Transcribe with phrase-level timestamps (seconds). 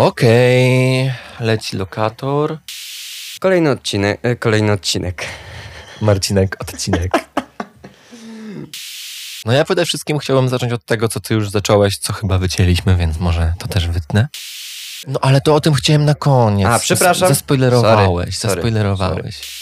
[0.00, 2.58] Okej, leci lokator.
[3.40, 5.26] Kolejny odcinek, e, kolejny odcinek.
[6.00, 7.12] Marcinek, odcinek.
[9.44, 12.96] No ja przede wszystkim chciałbym zacząć od tego, co ty już zacząłeś, co chyba wycięliśmy,
[12.96, 14.28] więc może to też wytnę.
[15.06, 16.68] No ale to o tym chciałem na koniec.
[16.68, 17.28] A, przepraszam.
[17.28, 19.59] Zaspoilerowałeś, Sorry, sorry, zaspoilerowałeś.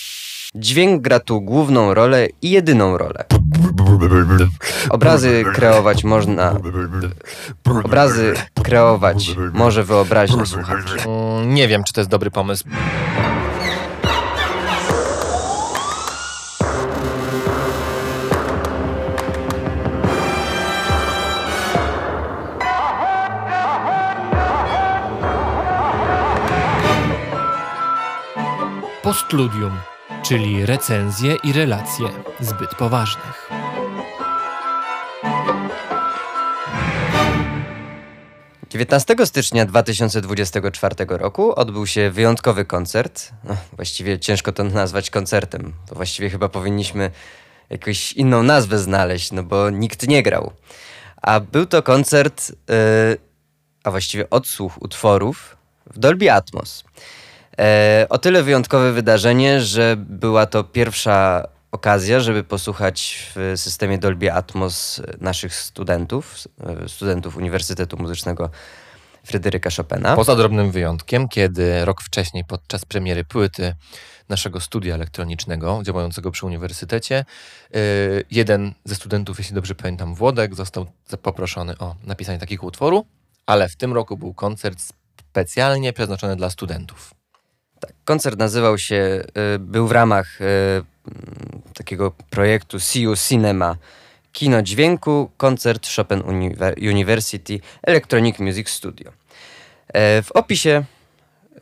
[0.55, 3.25] Dźwięk gra tu główną rolę i jedyną rolę.
[4.91, 6.55] Obrazy kreować można.
[7.85, 10.97] Obrazy kreować może wyobraźnia słuchaczy.
[11.07, 12.65] Mm, Nie wiem, czy to jest dobry pomysł.
[29.03, 29.73] Postludium,
[30.29, 32.09] czyli recenzje i relacje
[32.41, 33.51] zbyt poważnych.–
[38.71, 43.31] 19 stycznia 2024 roku odbył się wyjątkowy koncert.
[43.45, 45.73] No, właściwie ciężko to nazwać koncertem.
[45.89, 47.11] To właściwie chyba powinniśmy
[47.71, 50.53] jakąś inną nazwę znaleźć, no bo nikt nie grał.
[51.23, 52.57] A był to koncert, yy,
[53.85, 56.85] a właściwie odsłuch utworów w Dolby Atmos.
[57.59, 64.33] E, o tyle wyjątkowe wydarzenie, że była to pierwsza okazja, żeby posłuchać w systemie Dolby
[64.33, 66.37] Atmos naszych studentów,
[66.85, 68.51] e, studentów Uniwersytetu Muzycznego
[69.25, 70.17] Fryderyka Chopina.
[70.17, 73.75] Poza drobnym wyjątkiem, kiedy rok wcześniej, podczas premiery płyty
[74.29, 77.25] naszego studia elektronicznego działającego przy uniwersytecie,
[77.71, 77.81] yy,
[78.31, 80.87] jeden ze studentów, jeśli dobrze pamiętam, Włodek, został
[81.23, 83.07] poproszony o napisanie takiego utworu,
[83.47, 84.79] ale w tym roku był koncert
[85.21, 87.18] specjalnie przeznaczony dla studentów.
[87.81, 89.23] Tak, koncert nazywał się,
[89.55, 90.85] y, był w ramach y, mm,
[91.75, 93.77] takiego projektu CU Cinema
[94.33, 99.13] Kino Dźwięku, koncert Chopin Univer- University Electronic Music Studio.
[99.89, 100.85] E, W opisie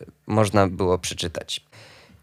[0.00, 1.60] y, można było przeczytać.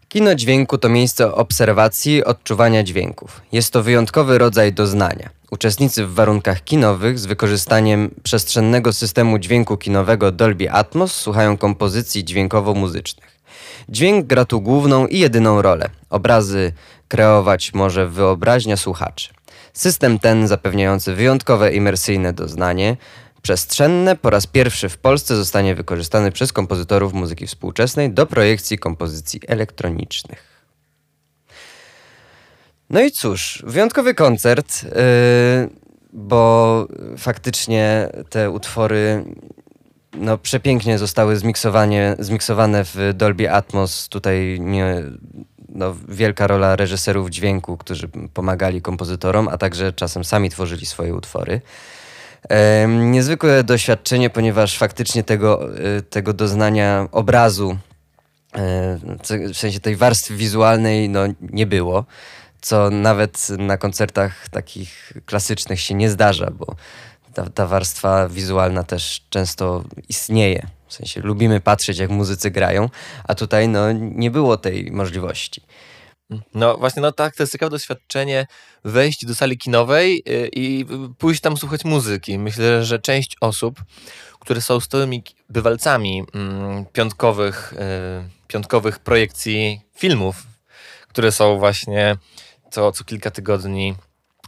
[0.08, 3.40] Kino dźwięku to miejsce obserwacji, odczuwania dźwięków.
[3.52, 5.30] Jest to wyjątkowy rodzaj doznania.
[5.50, 13.33] Uczestnicy w warunkach kinowych z wykorzystaniem przestrzennego systemu dźwięku kinowego Dolby Atmos słuchają kompozycji dźwiękowo-muzycznych.
[13.88, 15.88] Dźwięk gra tu główną i jedyną rolę.
[16.10, 16.72] Obrazy
[17.08, 19.28] kreować może wyobraźnia słuchaczy.
[19.72, 22.96] System ten zapewniający wyjątkowe imersyjne doznanie
[23.42, 29.40] przestrzenne po raz pierwszy w Polsce zostanie wykorzystany przez kompozytorów muzyki współczesnej do projekcji kompozycji
[29.46, 30.64] elektronicznych.
[32.90, 34.90] No i cóż, wyjątkowy koncert, yy,
[36.12, 36.86] bo
[37.18, 39.24] faktycznie te utwory
[40.14, 41.36] no, przepięknie zostały
[42.18, 44.08] zmiksowane w Dolby Atmos.
[44.08, 45.02] Tutaj nie,
[45.68, 51.60] no, wielka rola reżyserów dźwięku, którzy pomagali kompozytorom, a także czasem sami tworzyli swoje utwory.
[52.48, 57.78] Em, niezwykłe doświadczenie, ponieważ faktycznie tego, y, tego doznania obrazu,
[58.56, 58.98] e,
[59.52, 62.04] w sensie tej warstwy wizualnej, no, nie było.
[62.60, 66.74] Co nawet na koncertach takich klasycznych się nie zdarza, bo
[67.34, 70.66] ta, ta warstwa wizualna też często istnieje.
[70.86, 72.88] W sensie lubimy patrzeć, jak muzycy grają,
[73.24, 75.62] a tutaj no, nie było tej możliwości.
[76.54, 78.46] No właśnie, no tak, to jest ciekawe doświadczenie
[78.84, 80.86] wejść do sali kinowej y, i
[81.18, 82.38] pójść tam słuchać muzyki.
[82.38, 83.84] Myślę, że część osób,
[84.40, 87.76] które są stałymi bywalcami mm, piątkowych, y,
[88.48, 90.42] piątkowych projekcji filmów,
[91.08, 92.16] które są właśnie
[92.70, 93.94] co, co kilka tygodni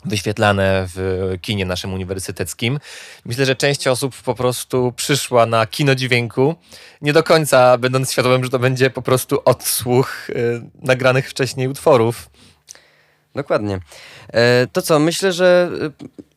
[0.06, 2.78] wyświetlane w kinie naszym uniwersyteckim.
[3.24, 6.54] Myślę, że część osób po prostu przyszła na kino dźwięku,
[7.02, 12.30] nie do końca będąc świadomym, że to będzie po prostu odsłuch y, nagranych wcześniej utworów.
[13.34, 13.80] Dokładnie.
[14.32, 15.70] E, to co, myślę, że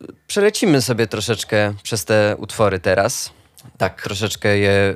[0.04, 3.32] y, przelecimy sobie troszeczkę przez te utwory teraz.
[3.78, 4.96] Tak, troszeczkę je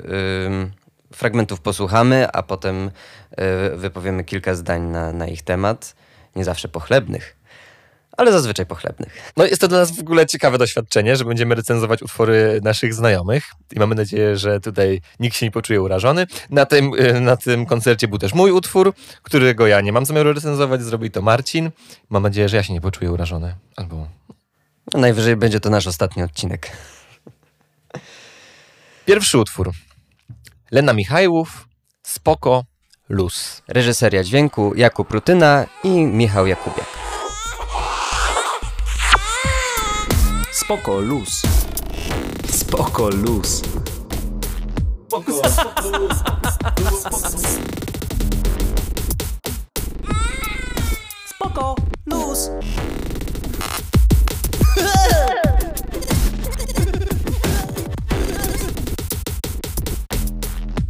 [1.14, 2.92] fragmentów posłuchamy, a potem
[3.72, 5.96] y, wypowiemy kilka zdań na, na ich temat.
[6.36, 7.36] Nie zawsze pochlebnych,
[8.18, 9.32] ale zazwyczaj pochlebnych.
[9.38, 13.44] No jest to dla nas w ogóle ciekawe doświadczenie, że będziemy recenzować utwory naszych znajomych
[13.76, 16.28] i mamy nadzieję, że tutaj nikt się nie poczuje urażony.
[16.50, 18.94] Na tym, y, na tym koncercie był też mój utwór,
[19.24, 21.72] którego ja nie mam zamiaru recenzować, zrobi to Marcin.
[22.10, 23.56] Mam nadzieję, że ja się nie poczuję urażony.
[23.76, 24.08] Albo
[24.94, 26.72] No, najwyżej będzie to nasz ostatni odcinek.
[29.06, 29.72] Pierwszy utwór.
[30.72, 31.68] Lena Michajłów,
[32.04, 32.64] Spoko,
[33.10, 33.62] Luz.
[33.68, 37.03] Reżyseria dźwięku Jakub Rutyna i Michał Jakubiak.
[40.64, 41.42] Spoko, luz.
[42.48, 43.62] Spoko, luz.
[51.28, 51.76] Spoko,
[52.08, 52.50] luz.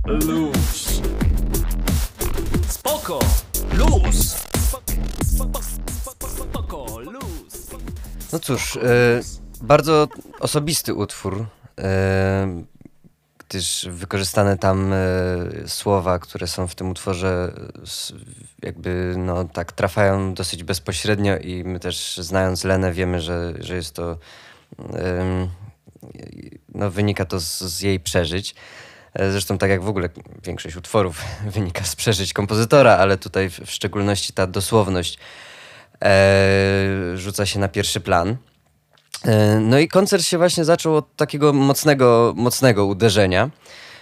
[0.05, 1.01] luz.
[2.69, 3.19] Spoko,
[3.73, 4.35] luz.
[5.25, 5.59] Spoko,
[6.03, 7.53] spoko, spoko, luz.
[8.33, 10.07] No cóż, e, bardzo
[10.39, 11.45] osobisty utwór,
[11.79, 12.63] e,
[13.37, 14.97] gdyż wykorzystane tam e,
[15.67, 17.53] słowa, które są w tym utworze,
[18.61, 23.95] jakby no tak trafiają dosyć bezpośrednio i my też znając Lenę wiemy, że, że jest
[23.95, 24.17] to,
[26.69, 28.55] no wynika to z, z jej przeżyć.
[29.13, 30.09] E, Zresztą tak jak w ogóle
[30.43, 31.21] większość utworów
[31.55, 35.17] wynika z przeżyć kompozytora, ale tutaj w, szczególności ta dosłowność
[37.15, 38.37] rzuca się na pierwszy plan.
[39.25, 43.49] E, No i koncert się właśnie zaczął od takiego mocnego, mocnego uderzenia,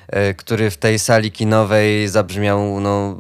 [0.08, 3.18] e, który w tej sali kinowej zabrzmiał no,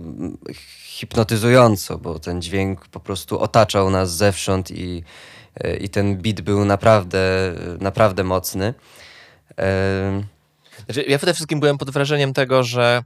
[0.83, 5.03] hipnotyzująco, bo ten dźwięk po prostu otaczał nas zewsząd i,
[5.55, 8.73] e, i ten beat był naprawdę, naprawdę mocny.
[10.85, 13.03] Znaczy, ja przede wszystkim byłem pod wrażeniem tego, że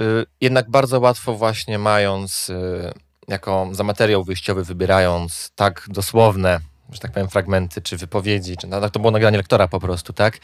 [0.00, 0.04] y,
[0.40, 2.92] jednak bardzo łatwo właśnie mając y,
[3.28, 6.60] jako za materiał wyjściowy wybierając tak dosłowne,
[6.92, 10.38] że tak powiem, fragmenty czy wypowiedzi, czy no, to było nagranie lektora po prostu, tak?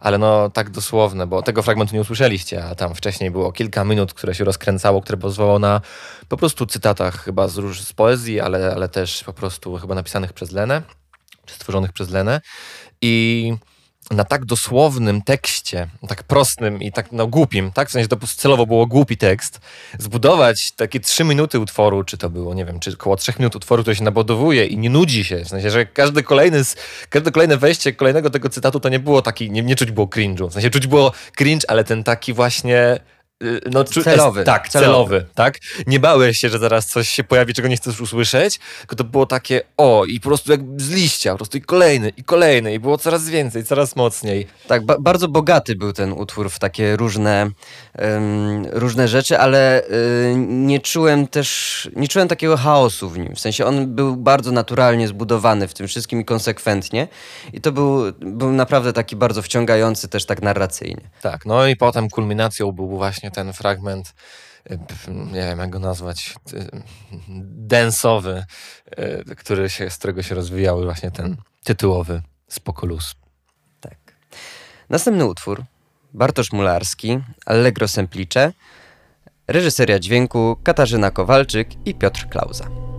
[0.00, 4.14] Ale no tak dosłowne, bo tego fragmentu nie usłyszeliście, a tam wcześniej było kilka minut,
[4.14, 5.80] które się rozkręcało, które pozwalało na
[6.28, 10.32] po prostu cytatach chyba z, róż- z poezji, ale, ale też po prostu chyba napisanych
[10.32, 10.82] przez Lenę,
[11.46, 12.40] czy stworzonych przez Lenę.
[13.02, 13.54] I
[14.10, 17.88] na tak dosłownym tekście, tak prostym i tak no, głupim, tak?
[17.88, 19.60] W sensie to celowo było głupi tekst,
[19.98, 23.82] zbudować takie trzy minuty utworu, czy to było, nie wiem, czy około trzech minut utworu,
[23.82, 26.62] który się nabudowuje i nie nudzi się, w sensie, że każdy kolejny,
[27.08, 30.50] każde kolejne wejście kolejnego tego cytatu to nie było taki, nie, nie czuć było cringe'u,
[30.50, 33.00] w sensie czuć było cringe, ale ten taki właśnie
[33.72, 34.44] no, czu- Celowy.
[34.44, 34.86] tak, Celowy.
[34.86, 35.58] celowy, tak?
[35.86, 39.26] Nie bałeś się, że zaraz coś się pojawi, czego nie chcesz usłyszeć, tylko to było
[39.26, 42.78] takie o i po prostu jak z liścia, po prostu i kolejny, i kolejny, i
[42.78, 44.46] było coraz więcej, coraz mocniej.
[44.68, 47.50] Tak, ba bardzo bogaty był ten utwór w takie różne,
[47.94, 53.34] em, różne rzeczy, ale y, nie czułem też, nie czułem takiego chaosu w nim.
[53.34, 57.08] W sensie on był bardzo naturalnie zbudowany w tym wszystkim i konsekwentnie.
[57.52, 61.10] I to był, był naprawdę taki bardzo wciągający też tak narracyjnie.
[61.22, 64.14] Tak, no i potem kulminacją był właśnie ten fragment,
[64.64, 66.82] p- nie wiem jak go nazwać, y,
[67.42, 68.44] densowy,
[69.28, 73.14] y, który się, z którego się rozwijał właśnie ten tytułowy Spokolus.
[73.80, 73.98] Tak.
[74.88, 75.64] Następny utwór,
[76.14, 78.52] Bartosz Mularski, Allegro Semplice,
[79.48, 82.89] reżyseria dźwięku Katarzyna Kowalczyk i Piotr Klauza.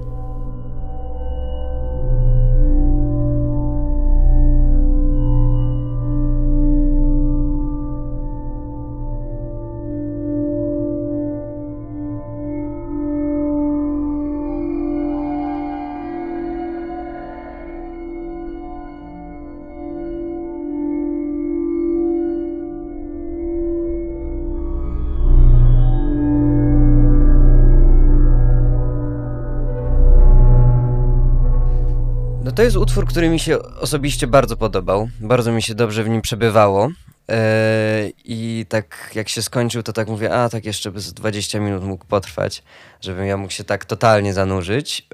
[32.61, 35.09] To jest utwór, który mi się osobiście bardzo podobał.
[35.19, 36.89] Bardzo mi się dobrze w nim przebywało.
[37.27, 41.59] Eee, I tak jak się skończył, to tak mówię, a tak jeszcze by z 20
[41.59, 42.63] minut mógł potrwać,
[43.01, 45.07] żebym ja mógł się tak totalnie zanurzyć.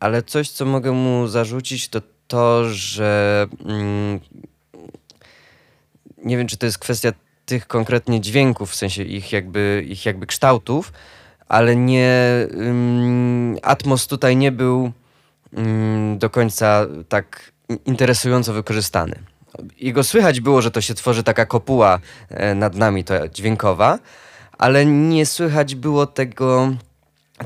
[0.00, 4.20] Ale coś, co mogę mu zarzucić, to to, że mm,
[6.24, 7.12] nie wiem, czy to jest kwestia
[7.46, 10.92] tych konkretnie dźwięków, w sensie ich jakby, ich jakby kształtów,
[11.48, 12.46] ale nie.
[12.54, 15.05] Ym, atmos tutaj nie był mm,
[16.16, 17.52] do końca tak
[17.86, 19.18] interesująco wykorzystany.
[19.80, 21.98] Jego słychać było, że to się tworzy taka kopuła
[22.28, 23.98] e, nad nami, to dźwiękowa,
[24.58, 26.72] ale nie słychać było tego,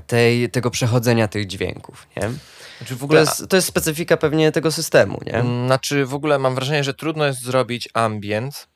[0.07, 2.30] tej, tego przechodzenia tych dźwięków, nie?
[2.78, 5.35] Znaczy w To ogóle, jest, to jest specyfika pewnie tego systemu, nie?
[5.35, 8.69] Mm, Znaczy w ogóle mam wrażenie, że trudno jest zrobić ambient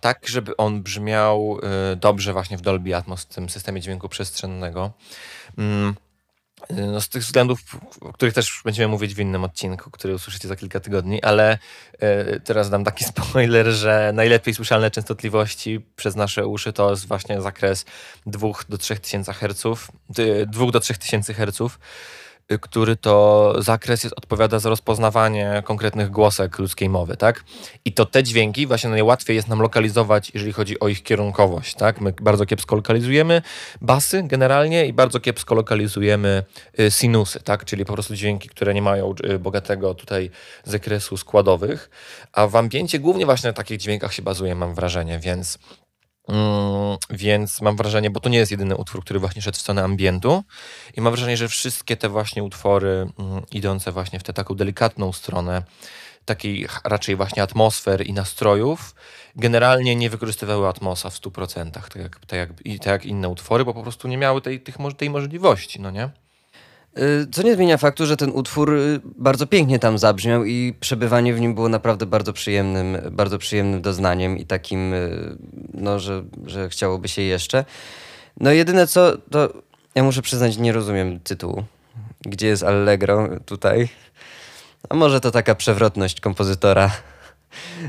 [0.00, 1.58] tak, żeby on brzmiał
[1.92, 4.92] y, dobrze właśnie w Dolby Atmos, w tym systemie dźwięku przestrzennego.
[5.58, 5.94] Mm,
[6.70, 7.60] No z tych względów,
[8.00, 11.58] o których też będziemy mówić w innym odcinku, który usłyszycie za kilka tygodni, ale
[12.34, 17.40] y, teraz dam taki spoiler, że najlepiej słyszalne częstotliwości przez nasze uszy to jest właśnie
[17.40, 17.84] zakres
[18.26, 19.90] 2 do 3000 Hz,
[20.46, 21.68] 2 do 3000 Hz y,
[22.60, 27.44] który to zakres jest, odpowiada za rozpoznawanie konkretnych głosek ludzkiej mowy, tak?
[27.84, 32.00] I to te dźwięki właśnie najłatwiej jest nam lokalizować, jeżeli chodzi o ich kierunkowość, tak?
[32.00, 33.42] My bardzo kiepsko lokalizujemy
[33.80, 36.44] basy generalnie i bardzo kiepsko lokalizujemy
[36.80, 37.64] y, sinusy, tak?
[37.64, 40.30] Czyli po prostu dźwięki, które nie mają y, bogatego tutaj
[40.64, 41.90] zakresu składowych,
[42.32, 45.58] a w ambiencie głównie właśnie na takich dźwiękach się bazuje, mam wrażenie, więc
[46.28, 49.84] Mm, więc mam wrażenie, bo to nie jest jedyny utwór, który właśnie szedł w stronę
[49.84, 50.44] ambientu
[50.96, 55.12] i mam wrażenie, że wszystkie te właśnie utwory mm, idące właśnie w tę taką delikatną
[55.12, 55.62] stronę
[56.24, 58.94] takich raczej właśnie atmosfer i nastrojów,
[59.36, 63.74] generalnie nie wykorzystywały atmosa w 100%, tak jak, tak jak, tak jak inne utwory, bo
[63.74, 66.10] po prostu nie miały tej, tych, tej możliwości, no nie?
[66.96, 71.34] Y, Co nie zmienia faktu, że ten utwór y, bardzo pięknie tam zabrzmiał i przebywanie
[71.34, 75.36] w nim było naprawdę bardzo przyjemnym, bardzo przyjemnym doznaniem i takim, y,
[75.74, 77.64] no, że, że chciałoby się jeszcze.
[78.40, 79.52] No jedyne co, to
[79.94, 81.64] ja muszę przyznać, nie rozumiem tytułu.
[82.20, 83.88] Gdzie jest Allegro tutaj?
[84.88, 86.90] A może to taka przewrotność kompozytora.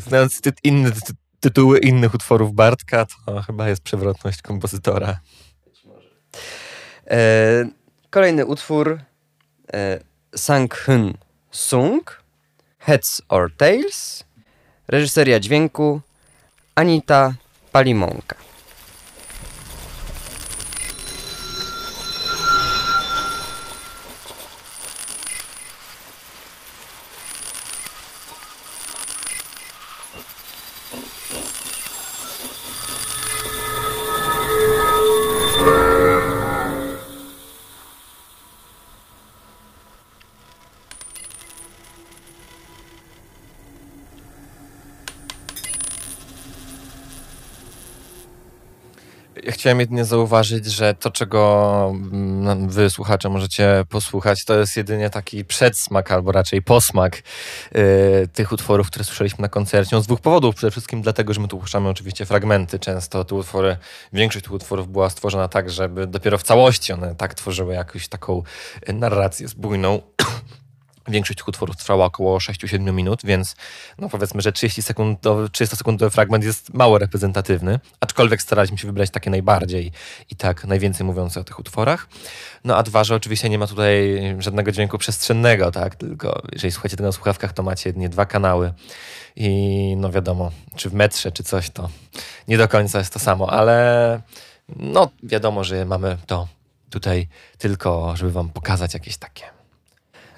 [0.07, 5.19] Znając ty, inne ty, tytuły innych utworów Bartka, to chyba jest przewrotność kompozytora.
[7.07, 7.69] E,
[8.09, 8.99] kolejny utwór
[9.73, 9.99] e,
[10.35, 11.13] Sang Hyun
[11.51, 12.01] Sung
[12.79, 14.23] Heads or Tails
[14.87, 16.01] Reżyseria dźwięku
[16.75, 17.33] Anita
[17.71, 18.49] Palimonka
[49.43, 55.09] Ja chciałem jedynie zauważyć, że to, czego mm, wy, słuchacze, możecie posłuchać, to jest jedynie
[55.09, 57.17] taki przedsmak, albo raczej posmak
[57.75, 59.95] y, tych utworów, które słyszeliśmy na koncercie.
[59.95, 60.55] No, z dwóch powodów.
[60.55, 62.79] Przede wszystkim dlatego, że my tu puszczamy oczywiście fragmenty.
[62.79, 63.77] Często te utwory,
[64.13, 68.43] większość tych utworów była stworzona tak, żeby dopiero w całości one tak tworzyły jakąś taką
[68.93, 70.01] narrację zbójną.
[71.07, 73.55] Większość tych utworów trwała około 6-7 minut, więc
[73.97, 79.29] no powiedzmy, że 30 sekundowy, 30-sekundowy fragment jest mało reprezentatywny, aczkolwiek staraliśmy się wybrać takie
[79.29, 79.91] najbardziej
[80.29, 82.07] i tak najwięcej mówiące o tych utworach.
[82.63, 86.97] No a dwa, że oczywiście nie ma tutaj żadnego dźwięku przestrzennego, tak, tylko jeżeli słuchacie
[86.97, 88.73] tego na słuchawkach, to macie jedynie dwa kanały
[89.35, 91.89] i no wiadomo, czy w metrze, czy coś, to
[92.47, 94.21] nie do końca jest to samo, ale
[94.75, 96.47] no wiadomo, że mamy to
[96.89, 97.27] tutaj
[97.57, 99.58] tylko, żeby wam pokazać jakieś takie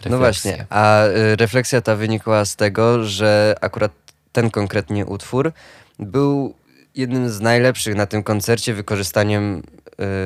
[0.10, 0.52] No refleksje.
[0.52, 3.92] właśnie, a y, refleksja ta wynikła z tego, że akurat
[4.32, 5.52] ten konkretnie utwór
[6.00, 6.54] był
[6.96, 9.64] jednym z najlepszych na tym koncercie wykorzystaniem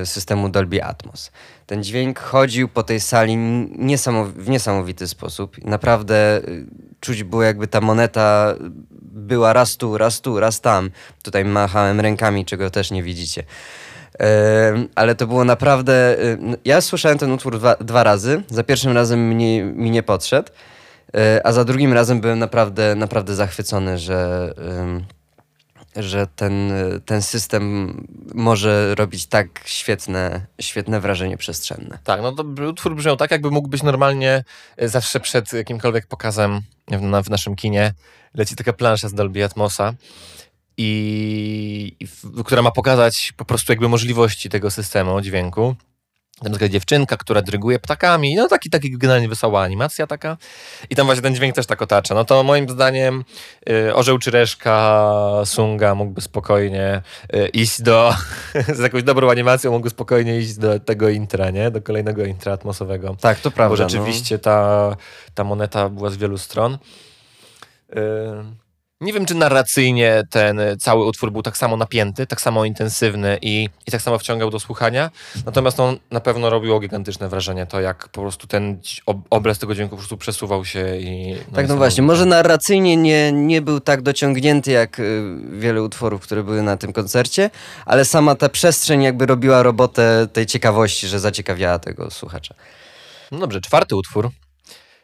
[0.02, 1.32] y, systemu Dolby Atmos.
[1.68, 3.38] Ten dźwięk chodził po tej sali
[3.78, 5.66] niesamow- w niesamowity sposób.
[5.66, 6.66] Naprawdę y,
[7.00, 8.56] czuć było jakby ta moneta
[9.02, 10.90] była raz tu, raz tu, raz tam.
[11.24, 13.44] Tutaj machałem rękami, czego też nie widzicie.
[14.96, 16.18] Ale to było naprawdę.
[16.66, 18.44] Ja słyszałem ten utwór dwa, dwa razy.
[18.50, 20.52] Za pierwszym razem mi, mi nie podszedł,
[21.16, 24.54] e, a za drugim razem byłem naprawdę, naprawdę zachwycony, że,
[25.96, 26.74] że ten,
[27.06, 31.98] ten system może robić tak świetne, świetne wrażenie przestrzenne.
[32.04, 34.44] Tak, no to utwór brzmiał tak, jakby mógł być normalnie
[34.78, 37.94] e, zawsze przed jakimkolwiek pokazem w, na, w naszym kinie.
[38.34, 39.94] Leci taka plansza z Dolby Atmosa,
[40.78, 45.76] i, i w, która ma pokazać po prostu jakby możliwości tego systemu dźwięku.
[46.44, 50.38] Tam jest dziewczynka, która dryguje ptakami, no taki, taki generalnie wesoła animacja taka.
[50.90, 52.16] I tam właśnie ten dźwięk też tak otacza.
[52.16, 53.24] No to moim zdaniem
[53.70, 55.02] y, Orzeł czy Reszka
[55.46, 57.02] Sunga mógłby spokojnie
[57.36, 58.14] y, iść do,
[58.78, 61.72] z jakąś dobrą animacją mógłby spokojnie iść do tego intra, nie?
[61.72, 63.18] Do kolejnego intra atmosowego.
[63.22, 63.70] Tak, to prawda.
[63.70, 64.96] Bo rzeczywiście ta,
[65.34, 66.78] ta moneta była z wielu stron.
[67.90, 67.96] Yy,
[69.06, 73.70] Nie wiem, czy narracyjnie ten cały utwór był tak samo napięty, tak samo intensywny i,
[73.88, 75.12] i tak samo wciągał do słuchania.
[75.46, 78.80] Natomiast on na pewno robiło gigantyczne wrażenie, to jak po prostu ten
[79.30, 81.36] obraz tego dźwięku po prostu przesuwał się i...
[81.36, 81.72] tak, no właśnie.
[81.72, 82.02] niesamowite.
[82.02, 86.94] Może narracyjnie nie, nie był tak dociągnięty jak y, wiele utworów, które były na tym
[86.94, 87.50] koncercie,
[87.86, 92.56] ale sama ta przestrzeń jakby robiła robotę tej ciekawości, że zaciekawiała tego słuchacza.
[93.32, 94.30] No dobrze, czwarty utwór.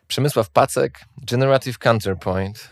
[0.08, 2.70] Przemysław Pacek, Generative Counterpoint.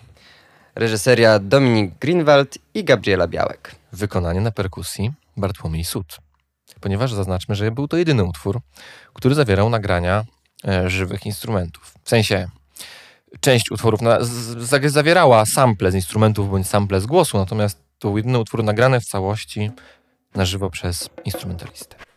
[0.79, 3.75] Reżyseria Dominik Greenwald i Gabriela Białek.
[3.93, 6.17] Wykonanie na perkusji Bartłomiej Sud.
[6.81, 8.61] Ponieważ zaznaczmy, że był to jedyny utwór,
[9.13, 10.25] który zawierał nagrania
[10.67, 11.93] e, żywych instrumentów.
[12.03, 12.47] W sensie
[13.39, 18.07] część utworów na, z, z, zawierała sample z instrumentów bądź sample z głosu, natomiast to
[18.07, 19.71] był jedyny utwór nagrany w całości
[20.35, 22.08] na żywo przez instrumentalistę.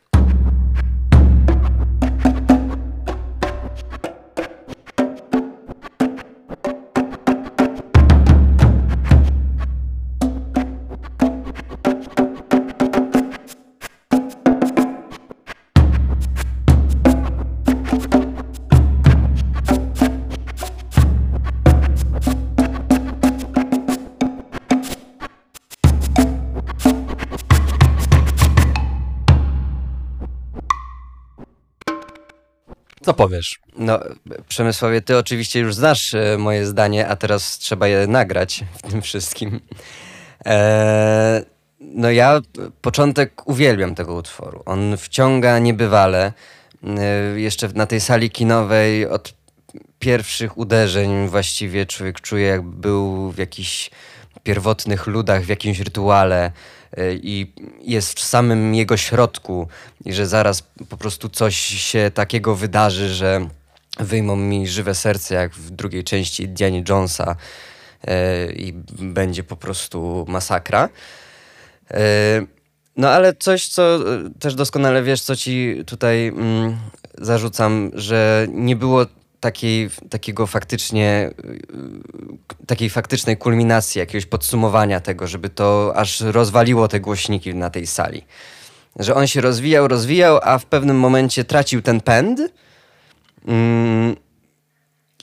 [33.13, 33.61] Co powiesz?
[33.77, 34.01] No,
[34.49, 39.03] Przemysławie, ty oczywiście już znasz e, moje zdanie, a teraz trzeba je nagrać w tym
[39.03, 39.61] wszystkim.
[40.47, 41.45] E,
[41.81, 42.41] no ja
[42.81, 44.63] początek uwielbiam tego utworu.
[44.67, 46.33] On wciąga niebywale.
[46.85, 49.35] E, jeszcze na tej sali kinowej od
[49.99, 53.91] pierwszych uderzeń właściwie człowiek czuje, jakby był w jakichś
[54.43, 56.53] pierwotnych ludach, w jakimś rytuale
[57.23, 59.69] i jest w samym jego środku
[60.05, 63.49] i że zaraz po prostu coś się takiego wydarzy, że
[63.99, 67.37] wyjmą mi żywe serce, jak w drugiej części Diany Jonesa
[68.05, 70.89] e, i będzie po prostu masakra.
[71.91, 72.47] E,
[72.97, 76.77] No ale coś, co e, też doskonale wiesz, co ci tutaj mm,
[77.19, 79.07] zarzucam, że nie było
[79.43, 87.01] takiej, takiego faktycznie, y, takiej faktycznej kulminacji, jakiegoś podsumowania tego, żeby to aż rozwaliło te
[87.01, 88.25] głośniki na tej sali.
[88.99, 92.41] Że on się rozwijał, rozwijał, a w pewnym momencie tracił ten pęd.
[93.47, 94.17] Mm,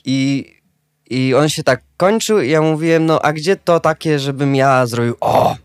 [0.06, 0.54] i,
[1.10, 4.86] i on się tak kończył i ja mówiłem, no a gdzie to takie, żebym ja
[4.86, 5.56] zrobił, o,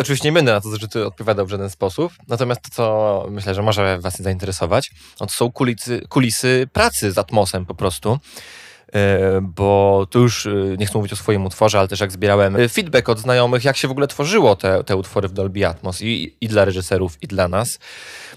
[0.00, 3.62] Oczywiście nie będę na to zarzuty odpowiadał w żaden sposób, natomiast to, co myślę, że
[3.62, 4.90] może Was zainteresować,
[5.20, 8.18] no to są kulisy, kulisy pracy z Atmosem po prostu.
[8.92, 12.56] E, Bo tu już y, nie chcę mówić o swoim utworze, ale też jak zbierałem
[12.56, 16.02] y, feedback od znajomych, jak się w ogóle tworzyło te, te utwory w Dolby Atmos
[16.02, 17.78] i, i dla reżyserów, i dla nas.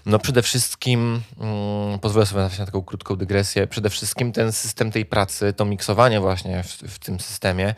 [0.06, 5.06] No przede wszystkim, mm, pozwolę sobie na taką krótką dygresję, przede wszystkim ten system tej
[5.06, 7.76] pracy, to miksowanie właśnie w, w tym systemie,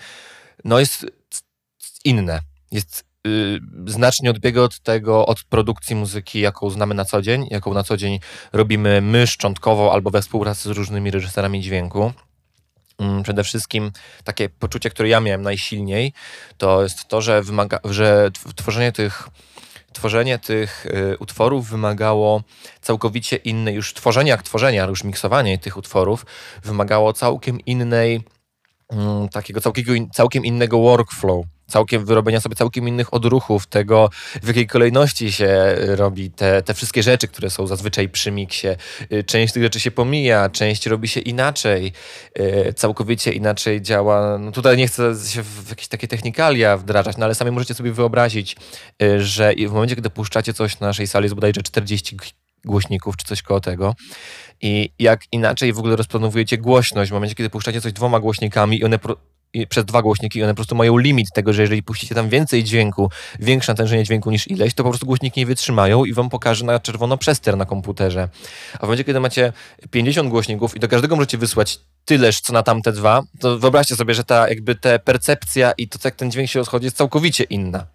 [0.66, 1.06] no jest
[2.04, 2.40] inne.
[2.72, 3.11] Jest y,
[3.86, 7.98] znacznie odbiega od tego, od produkcji muzyki, jaką znamy na co dzień, jaką na co
[7.98, 8.20] dzień
[8.54, 12.14] robimy my szczątkowo albo we współpracy z różnymi reżyserami dźwięku.
[13.00, 13.92] Mm, Przede wszystkim
[14.24, 16.14] takie poczucie, które ja miałem najsilniej,
[16.58, 19.30] to jest to, że, wymaga, że tw- tworzenie tych,
[19.94, 22.44] tworzenie tych y, utworów wymagało
[22.82, 26.26] całkowicie innej, już tworzenie jak tworzenie, ale już miksowanie tych utworów
[26.64, 28.22] wymagało całkiem innej,
[28.90, 31.46] mm, takiego całkiego, całkiem innego workflow.
[31.72, 34.10] Całkiem wyrobienia sobie całkiem innych odruchów, tego
[34.44, 38.68] w jakiej kolejności się y, robi te, te wszystkie rzeczy, które są zazwyczaj przy miksie.
[39.14, 41.92] Y, Część tych rzeczy się pomija, część robi się inaczej,
[42.40, 44.38] y, całkowicie inaczej działa.
[44.38, 47.92] No tutaj nie chcę się w jakieś takie technikalia wdrażać, no ale sami możecie sobie
[47.92, 48.56] wyobrazić,
[49.18, 52.28] że w momencie, kiedy puszczacie coś na naszej sali, jest bodajże 40 g-
[52.66, 53.96] głośników czy coś koło tego
[54.62, 58.84] i jak inaczej w ogóle rozplanowujecie głośność w momencie, kiedy puszczacie coś dwoma głośnikami i
[58.84, 59.00] one
[59.70, 62.64] przez dwa głośniki i one po prostu mają limit tego, że jeżeli puścicie tam więcej
[62.64, 63.10] dźwięku,
[63.40, 66.80] większe natężenie dźwięku niż ileś, to po prostu głośniki nie wytrzymają i wam pokaże na
[66.80, 68.30] czerwono przester na komputerze.
[68.74, 69.54] A w momencie, kiedy macie
[69.92, 74.14] 50 głośników i do każdego możecie wysłać tyleż, co na tamte dwa, to wyobraźcie sobie,
[74.14, 77.86] że ta jakby ta percepcja i to, jak ten dźwięk się rozchodzi, jest całkowicie inna.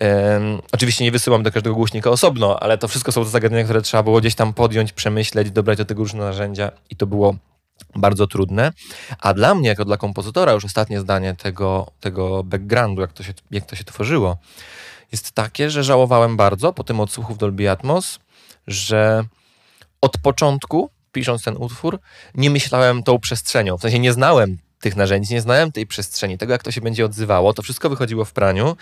[0.00, 3.82] Em, oczywiście nie wysyłam do każdego głośnika osobno, ale to wszystko są te zagadnienia, które
[3.82, 7.34] trzeba było gdzieś tam podjąć, przemyśleć, dobrać do tego różne narzędzia i to było
[7.94, 8.72] bardzo trudne.
[9.18, 13.32] A dla mnie, jako dla kompozytora, już ostatnie zdanie tego, tego backgroundu, jak to, się,
[13.50, 14.38] jak to się tworzyło,
[15.12, 18.18] jest takie, że żałowałem bardzo po tym odsłuchu w Dolby Atmos,
[18.66, 19.24] że
[20.00, 22.00] od początku, pisząc ten utwór,
[22.34, 23.78] nie myślałem tą przestrzenią.
[23.78, 27.04] W sensie nie znałem tych narzędzi, nie znałem tej przestrzeni, tego jak to się będzie
[27.04, 27.52] odzywało.
[27.52, 28.76] To wszystko wychodziło w praniu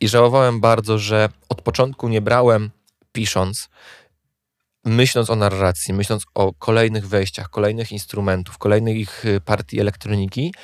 [0.00, 2.70] i żałowałem bardzo, że od początku nie brałem,
[3.12, 3.68] pisząc,
[4.84, 10.54] myśląc o narracji, myśląc o kolejnych wejściach, kolejnych instrumentów, kolejnych y, partii elektroniki,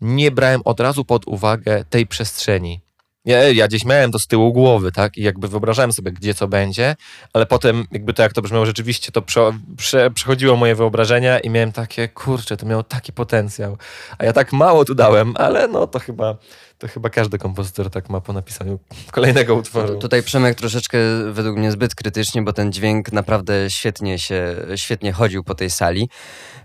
[0.00, 2.80] nie brałem od razu pod uwagę tej przestrzeni.
[3.24, 5.16] Ja, ja gdzieś miałem to z tyłu głowy, tak?
[5.16, 6.96] I jakby wyobrażałem sobie, gdzie co będzie,
[7.32, 11.50] ale potem, jakby to jak to brzmiało rzeczywiście, to prze, prze, przechodziło moje wyobrażenia i
[11.50, 13.78] miałem takie, kurczę, to miało taki potencjał.
[14.18, 16.36] A ja tak mało tu dałem, ale no to chyba,
[16.78, 18.78] to chyba każdy kompozytor tak ma po napisaniu
[19.12, 19.98] kolejnego utworu.
[19.98, 20.98] Tutaj Przemek troszeczkę
[21.32, 26.08] według mnie zbyt krytycznie, bo ten dźwięk naprawdę świetnie się, świetnie chodził po tej sali.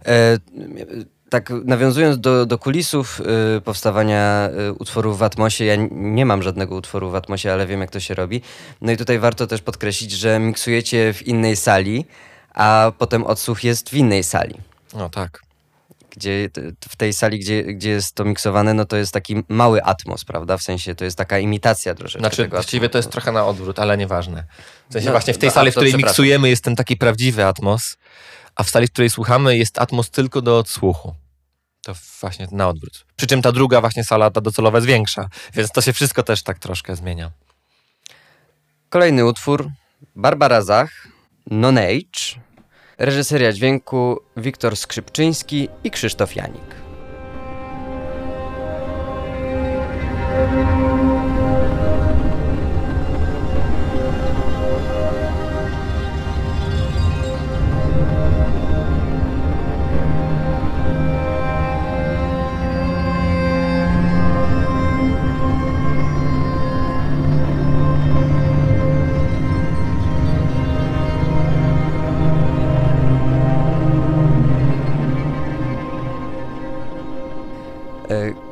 [0.05, 0.37] E,
[1.29, 3.21] tak nawiązując do, do kulisów
[3.57, 7.81] y, powstawania y, utworów w Atmosie, ja nie mam żadnego utworu w Atmosie, ale wiem
[7.81, 8.41] jak to się robi.
[8.81, 12.05] No i tutaj warto też podkreślić, że miksujecie w innej sali,
[12.53, 14.55] a potem odsłuch jest w innej sali.
[14.93, 15.48] No tak.
[16.11, 16.49] Gdzie
[16.89, 20.57] w tej sali, gdzie, gdzie jest to miksowane, no to jest taki mały atmos, prawda?
[20.57, 23.79] W sensie to jest taka imitacja troszeczkę Znaczy, tego właściwie to jest trochę na odwrót,
[23.79, 24.43] ale nieważne.
[24.89, 27.45] W sensie No, właśnie w tej no, sali, w której miksujemy, jest ten taki prawdziwy
[27.45, 27.97] atmos,
[28.55, 31.15] a w sali, w której słuchamy, jest atmos tylko do odsłuchu.
[31.83, 33.05] To właśnie na odwrót.
[33.15, 36.43] Przy czym ta druga właśnie sala, ta docelowa jest większa, więc to się wszystko też
[36.43, 37.31] tak troszkę zmienia.
[38.89, 39.69] Kolejny utwór
[40.15, 41.07] Barbara Zach,
[41.51, 42.39] Non-Age,
[42.99, 46.78] reżyseria dźwięku Wiktor Skrzypczyński i Krzysztof Janik.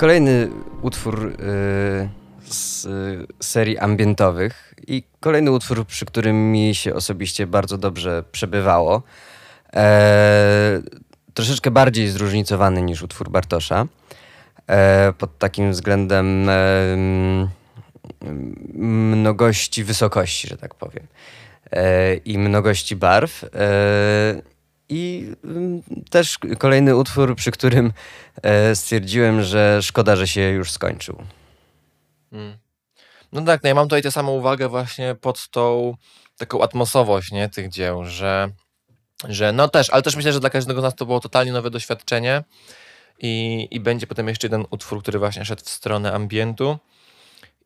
[0.07, 0.49] Kolejny
[0.81, 1.33] utwór y,
[2.43, 9.03] z y, serii ambientowych i kolejny utwór, przy którym mi się osobiście bardzo dobrze przebywało.
[9.73, 10.81] E,
[11.33, 13.85] troszeczkę bardziej zróżnicowany niż utwór Bartosza.
[14.67, 16.53] E, pod takim względem e,
[18.73, 21.07] mnogości wysokości, że tak powiem.
[22.25, 23.45] I mnogości barw.
[24.89, 27.93] I mm, też kolejny utwór, przy którym
[28.43, 31.23] e, stwierdziłem, że szkoda, że się już skończył.
[32.31, 32.57] Mm.
[33.31, 35.95] No tak, no ja mam tutaj tę samą uwagę właśnie pod tą
[36.37, 38.49] taką atmosowość, nie, tych dzieł, że,
[39.29, 41.69] że no też, ale też myślę, że dla każdego z nas to było totalnie nowe
[41.69, 42.43] doświadczenie
[43.19, 46.77] i, i będzie potem jeszcze jeden utwór, który właśnie szedł w stronę ambientu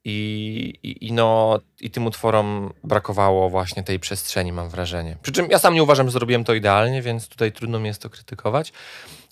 [0.06, 5.18] i, i, no i tym utworom brakowało właśnie tej przestrzeni, mam wrażenie.
[5.22, 8.02] Przy czym ja sam nie uważam, że zrobiłem to idealnie, więc tutaj trudno mi jest
[8.02, 8.74] to krytykować,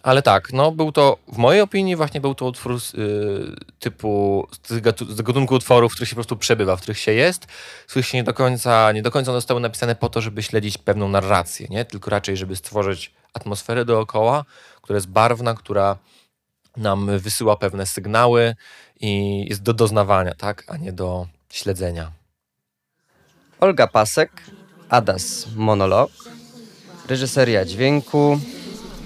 [0.04, 4.48] ale tak, no był to, w mojej opinii właśnie był to utwór z, y, typu,
[4.68, 7.48] z, gatu- z gatunku utworów, w których się po prostu przebywa, w których się jest,
[7.88, 10.78] z których się nie do końca, nie do końca zostały napisane po to, żeby śledzić
[10.78, 11.86] pewną narrację, nie?
[11.86, 14.46] Tylko raczej, żeby stworzyć atmosferę dookoła,
[14.82, 15.98] która jest barwna, która
[16.80, 18.56] nam wysyła pewne sygnały
[19.00, 20.64] i jest do doznawania, tak?
[20.68, 22.12] A nie do śledzenia.
[23.60, 24.32] Olga Pasek,
[24.90, 26.12] Adas Monolog,
[27.08, 28.40] reżyseria dźwięku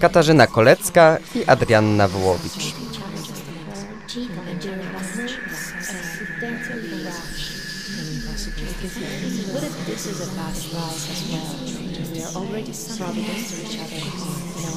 [0.00, 2.74] Katarzyna Kolecka i Adrianna Wołowicz.
[9.52, 11.54] What if this is a past life as well?
[12.36, 14.23] Already providence to each other.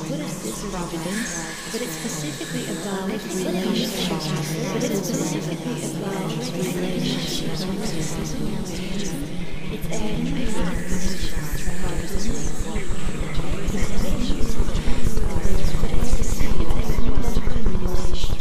[0.07, 1.31] What if this is providence,
[1.71, 4.27] but it's specifically about relationships?
[4.73, 7.65] But it's specifically about relationships.
[9.71, 9.87] It's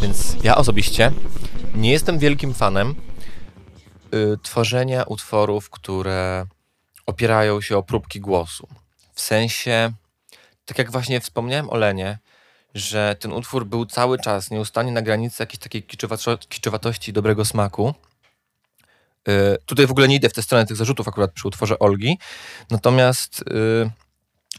[0.02, 1.12] Więc ja osobiście
[1.74, 2.94] nie jestem wielkim fanem
[4.14, 6.46] y, tworzenia utworów, które
[7.06, 8.68] opierają się o próbki głosu.
[9.14, 9.92] W sensie,
[10.66, 12.18] tak jak właśnie wspomniałem o Lenie,
[12.74, 17.44] że ten utwór był cały czas nieustannie na granicy jakiejś takiej kiczowato- kiczowatości i dobrego
[17.44, 17.94] smaku.
[19.28, 22.18] Y, tutaj w ogóle nie idę w tę stronę tych zarzutów akurat przy utworze Olgi.
[22.70, 23.90] Natomiast, y,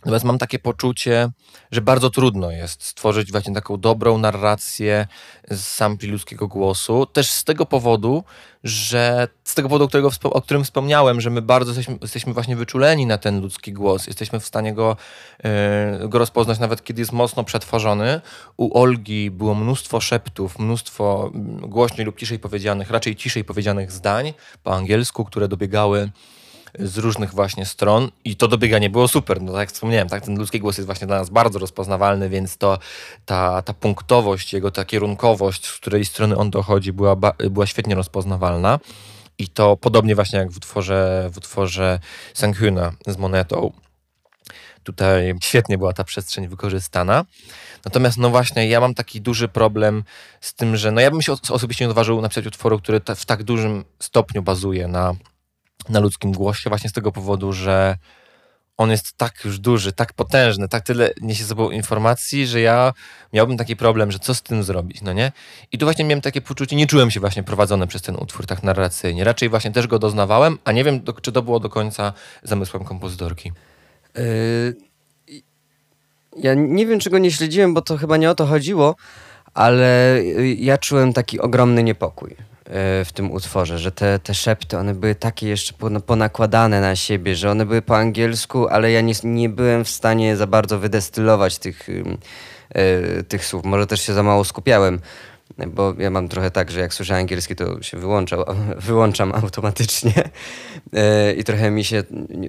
[0.05, 1.29] natomiast mam takie poczucie,
[1.71, 5.07] że bardzo trudno jest stworzyć właśnie taką dobrą narrację
[5.51, 7.05] z sampli ludzkiego głosu.
[7.05, 8.23] Też z tego powodu,
[8.63, 13.05] że z tego powodu, którego, o którym wspomniałem, że my bardzo jesteśmy, jesteśmy właśnie wyczuleni
[13.05, 14.07] na ten ludzki głos.
[14.07, 14.97] Jesteśmy w stanie go,
[16.01, 18.21] yy, go rozpoznać nawet kiedy jest mocno przetworzony.
[18.57, 21.31] U Olgi było mnóstwo szeptów, mnóstwo
[21.61, 24.33] głośniej lub ciszej powiedzianych, raczej ciszej powiedzianych zdań
[24.63, 26.09] po angielsku, które dobiegały
[26.79, 29.41] z różnych właśnie stron i to dobieganie było super.
[29.41, 32.57] No tak jak wspomniałem, tak, ten ludzki głos jest właśnie dla nas bardzo rozpoznawalny, więc
[32.57, 32.79] to
[33.25, 37.15] ta, ta punktowość, jego ta kierunkowość, z której strony on dochodzi, była,
[37.49, 38.79] była świetnie rozpoznawalna.
[39.39, 41.99] I to podobnie właśnie jak w utworze, w utworze
[42.33, 43.71] Sanghuna z monetą.
[44.83, 47.25] Tutaj świetnie była ta przestrzeń wykorzystana.
[47.85, 50.03] Natomiast no właśnie, ja mam taki duży problem
[50.41, 53.25] z tym, że no ja bym się os- osobiście nie odważył napisać utworu, który w
[53.25, 55.13] tak dużym stopniu bazuje na,
[55.89, 57.97] na ludzkim głosie, właśnie z tego powodu, że
[58.77, 62.93] on jest tak już duży, tak potężny, tak tyle niesie ze sobą informacji, że ja
[63.33, 65.31] miałbym taki problem, że co z tym zrobić, no nie?
[65.71, 68.63] I tu właśnie miałem takie poczucie, nie czułem się właśnie prowadzony przez ten utwór tak
[68.63, 69.23] narracyjnie.
[69.23, 72.83] Raczej właśnie też go doznawałem, a nie wiem, do, czy to było do końca zamysłem
[72.83, 73.51] kompozytorki.
[74.17, 74.75] Y,
[76.37, 78.95] Ja nie wiem, czego nie śledziłem, bo to chyba nie o to chodziło,
[79.53, 80.21] ale
[80.57, 82.35] ja czułem taki ogromny niepokój
[83.05, 87.35] w tym utworze, że te, te szepty, one były takie jeszcze pon- ponakładane na siebie,
[87.35, 91.57] że one były po angielsku, ale ja nie, nie byłem w stanie za bardzo wydestylować
[91.57, 92.17] tych, y,
[93.27, 93.65] tych słów.
[93.65, 94.99] Może też się za mało skupiałem,
[95.67, 98.45] bo ja mam trochę tak, że jak słyszę angielski, to się wyłączał,
[98.87, 102.03] wyłączam automatycznie y, i trochę mi się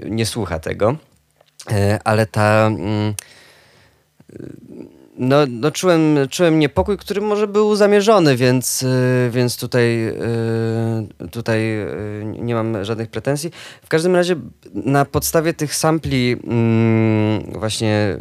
[0.06, 0.96] nie, słucha tego.
[2.04, 2.70] Ale ta...
[5.18, 11.80] no, no czułem, czułem niepokój, który może był zamierzony, więc, y, więc tutaj, y, tutaj
[11.80, 13.50] y, nie mam żadnych pretensji.
[13.82, 14.36] W każdym razie
[14.74, 18.18] na podstawie tych sampli mm, właśnie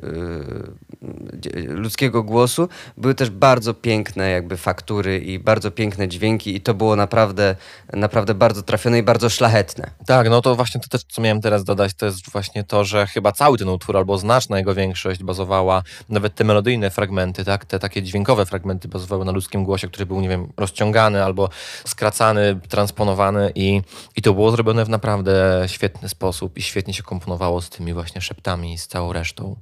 [1.68, 6.96] ludzkiego głosu były też bardzo piękne jakby faktury i bardzo piękne dźwięki i to było
[6.96, 7.56] naprawdę,
[7.94, 9.92] naprawdę bardzo trafione i bardzo szlachetne.
[10.06, 13.08] Tak, no to właśnie to też, co miałem teraz dodać, to jest właśnie to, że
[13.08, 17.80] chyba cały ten utwór, albo znaczna jego większość bazowała, nawet te melodyjne fragmenty, tak, te
[17.80, 21.50] takie dźwiękowe fragmenty bazowały na ludzkim głosie, który był, nie wiem, rozciągany albo
[21.86, 23.82] skracany, transponowany i,
[24.15, 28.21] i to było zrobione w naprawdę świetny sposób i świetnie się komponowało z tymi właśnie
[28.21, 29.56] szeptami i z całą resztą.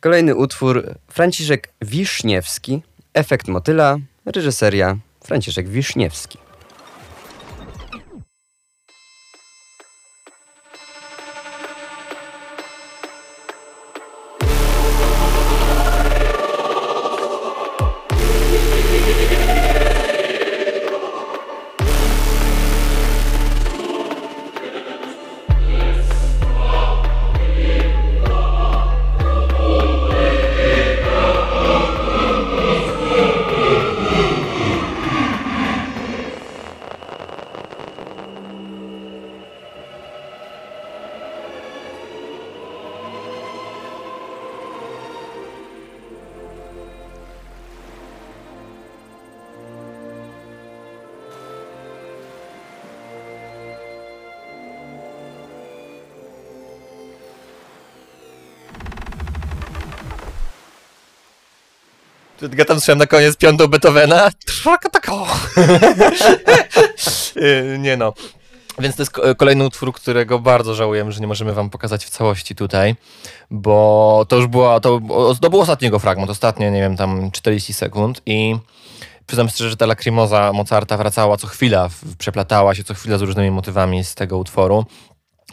[0.00, 2.82] Kolejny utwór Franciszek Wiszniewski,
[3.14, 6.38] Efekt motyla, reżyseria Franciszek Wiszniewski.
[62.58, 64.30] Ja tam słyszałem na koniec piątą Beethovena.
[64.92, 65.26] Tako.
[67.36, 68.12] Y, nie no.
[68.78, 72.10] Więc to jest ko- kolejny utwór, którego bardzo żałujemy, że nie możemy wam pokazać w
[72.10, 72.96] całości tutaj,
[73.50, 75.00] bo to już była, to,
[75.40, 78.56] to był ostatniego fragment, ostatnie, nie wiem, tam 40 sekund i
[79.26, 83.50] przyznam szczerze, że ta lakrimoza Mozarta wracała co chwila, przeplatała się co chwila z różnymi
[83.50, 84.84] motywami z tego utworu.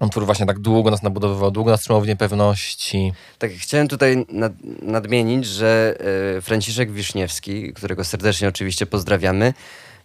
[0.02, 3.14] Utwór właśnie tak długo nas nabudowywał, długo nas trzymał w niepewności.
[3.40, 5.98] Tak, chciałem tutaj nad, nadmienić, że
[6.38, 9.54] e, Franciszek Wiszniewski, którego serdecznie oczywiście pozdrawiamy,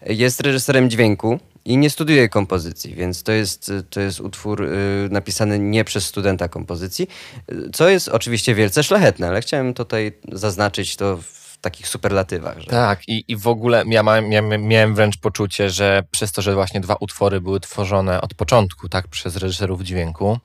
[0.07, 4.69] jest reżyserem dźwięku i nie studiuje kompozycji, więc to jest, to jest utwór e,
[5.11, 7.09] napisany nie przez studenta kompozycji,
[7.49, 12.59] e, co jest oczywiście wielce szlachetne, ale chciałem tutaj zaznaczyć to w takich superlatywach.
[12.59, 12.67] Że...
[12.67, 16.81] Tak, i, i w ogóle ja miałem, miałem wręcz poczucie, że przez to, że właśnie
[16.81, 20.39] dwa utwory były tworzone od początku, tak, przez reżyserów dźwięku,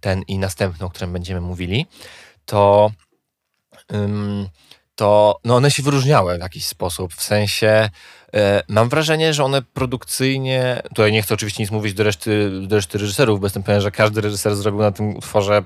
[0.00, 1.86] ten i następny, o którym będziemy mówili,
[2.44, 2.90] to,
[3.92, 4.48] ym,
[4.94, 7.14] to no one się wyróżniały w jakiś sposób.
[7.14, 7.88] W sensie
[8.34, 12.76] e, mam wrażenie, że one produkcyjnie, tutaj nie chcę oczywiście nic mówić do reszty, do
[12.76, 15.62] reszty reżyserów, bo jestem pewien, że każdy reżyser zrobił na tym utworze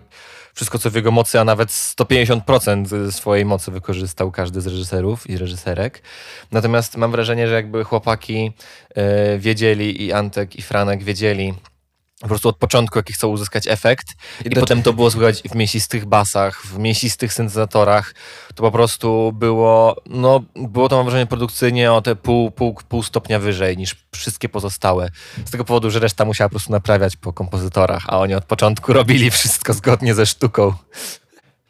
[0.55, 5.39] wszystko, co w jego mocy, a nawet 150% swojej mocy wykorzystał każdy z reżyserów i
[5.39, 6.03] reżyserek.
[6.53, 8.53] Natomiast mam wrażenie, że jakby chłopaki
[8.95, 11.55] e, wiedzieli i Antek i Franek wiedzieli
[12.21, 14.07] po prostu od początku, jaki chcą uzyskać efekt
[14.45, 18.15] i, do- potem to było słychać w mięsistych basach, w mięsistych syntezatorach.
[18.55, 23.03] To po prostu było, no, było to mam wrażenie produkcyjnie o te pół, pół, pół
[23.03, 25.11] stopnia wyżej niż wszystkie pozostałe.
[25.45, 28.93] Z tego powodu, że reszta musiała po prostu naprawiać po kompozytorach, a oni od początku
[29.01, 30.75] robili wszystko zgodnie ze sztuką.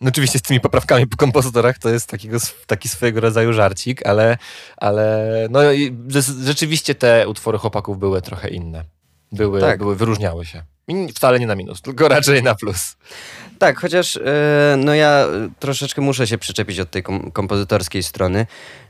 [0.01, 4.39] No oczywiście z tymi poprawkami po kompozytorach to jest takiego, taki swojego rodzaju żarcik, ale,
[4.77, 5.61] ale no,
[6.45, 8.85] rzeczywiście te utwory chłopaków były trochę inne.
[9.33, 9.79] Były, Tak.
[9.79, 10.63] były, wyróżniały się.
[10.89, 12.97] I wcale nie na minus, tylko raczej na plus.
[13.59, 14.21] Tak, chociaż e,
[14.79, 18.47] no ja e, troszeczkę muszę się przyczepić od tej kom- kompozytorskiej strony,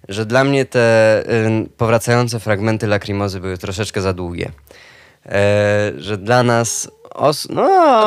[0.08, 0.80] że dla mnie te
[1.28, 4.50] e, powracające fragmenty lakrimozy były troszeczkę za długie.
[5.26, 6.90] E, że dla nas...
[7.14, 7.62] Os- no,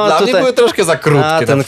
[0.06, 0.34] Dla tutaj...
[0.34, 1.26] mnie były troszkę za krótkie.
[1.26, 1.64] A, ten.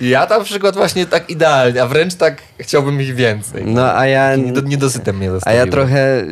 [0.00, 3.62] Ja na przykład właśnie tak idealnie, a wręcz tak chciałbym ich więcej.
[3.66, 4.36] No, a ja...
[4.36, 5.64] Niedo- Niedosytem mnie A zostawiło.
[5.66, 6.24] ja trochę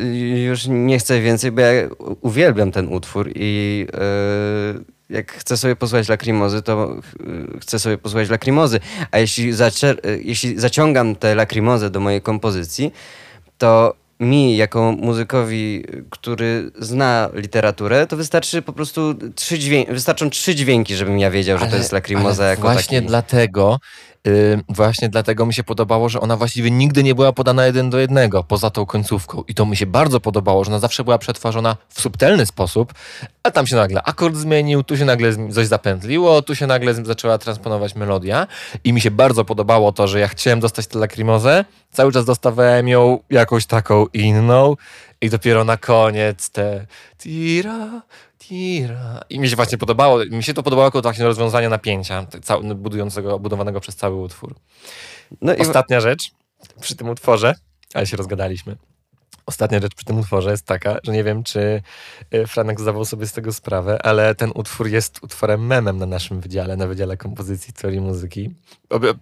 [0.45, 1.71] już nie chcę więcej, bo ja
[2.21, 8.29] uwielbiam ten utwór i e, jak chcę sobie posłuchać lakrimozy, to ch- chcę sobie posłuchać
[8.29, 8.79] lakrimozy.
[9.11, 12.93] A jeśli, e, jeśli zaciągam tę lakrimozę do mojej kompozycji,
[13.57, 20.55] to mi, jako muzykowi, który zna literaturę, to wystarczy po prostu trzy dźwięki, wystarczą trzy
[20.55, 23.07] dźwięki, żebym ja wiedział, że to jest lakrimoza ale jako Właśnie taki...
[23.07, 24.12] dlatego, y,
[24.69, 28.43] właśnie dlatego mi się podobało, że ona właściwie nigdy nie była podana jeden do jednego,
[28.43, 29.43] poza tą końcówką.
[29.47, 32.93] I to mi się bardzo podobało, że ona zawsze była przetwarzana w subtelny sposób,
[33.43, 37.37] a tam się nagle akord zmienił, tu się nagle coś zapętliło, tu się nagle zaczęła
[37.37, 38.47] transponować melodia.
[38.83, 42.87] I mi się bardzo podobało to, że ja chciałem dostać tę lakrimozę, cały czas dostawałem
[42.87, 44.75] ją jakąś taką inną
[45.21, 46.85] i dopiero na koniec te
[47.17, 48.01] tira,
[48.47, 49.21] tira.
[49.29, 53.39] I mi się właśnie podobało, mi się to podobało jako właśnie rozwiązanie napięcia cał- budującego,
[53.39, 54.55] budowanego przez cały utwór.
[55.41, 56.31] No i Ostatnia rzecz
[56.81, 57.55] przy tym utworze,
[57.93, 58.75] ale się rozgadaliśmy.
[59.45, 61.81] Ostatnia rzecz przy tym utworze jest taka, że nie wiem, czy
[62.33, 66.39] y, Franek zdawał sobie z tego sprawę, ale ten utwór jest utworem memem na naszym
[66.41, 68.49] wydziale, na Wydziale Kompozycji Teorii Muzyki.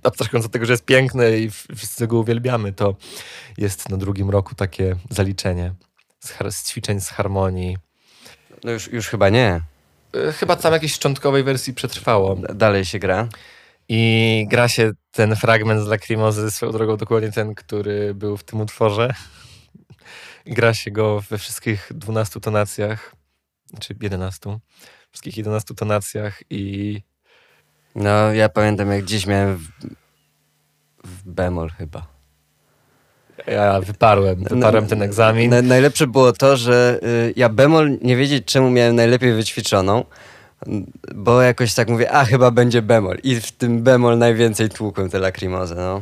[0.04, 2.96] Abstrahując od tego, że jest piękny i wszyscy go uwielbiamy, to
[3.58, 5.74] jest na drugim roku takie zaliczenie
[6.20, 7.78] z, z ćwiczeń z harmonii.
[8.64, 9.62] No już, już chyba nie.
[10.16, 12.36] Y, Chyba tam jakiejś szczątkowej wersji przetrwało.
[12.36, 13.28] Dalej się gra.
[13.90, 18.62] I gra się ten fragment z Lacrimozy, swoją drogą dokładnie ten, który był w tym
[18.62, 19.14] utworze.
[20.46, 23.16] Gra się go we wszystkich 12 tonacjach,
[23.80, 24.60] czy 11,
[25.12, 27.02] wszystkich 11 tonacjach i
[27.96, 29.68] No, ja pamiętam jak dziś miałem w,
[31.04, 32.21] w bemol chyba.
[33.48, 35.50] Ja wyparłem, wyparłem ten egzamin.
[35.50, 40.06] Na, najlepsze było to, że y, ja bemol nie wiedzieć czemu miałem najlepiej wyćwiczoną,
[41.16, 43.18] bo jakoś tak mówię, a chyba będzie bemol.
[43.24, 46.02] I w tym bemol najwięcej tłukłem te lakrimozy, no.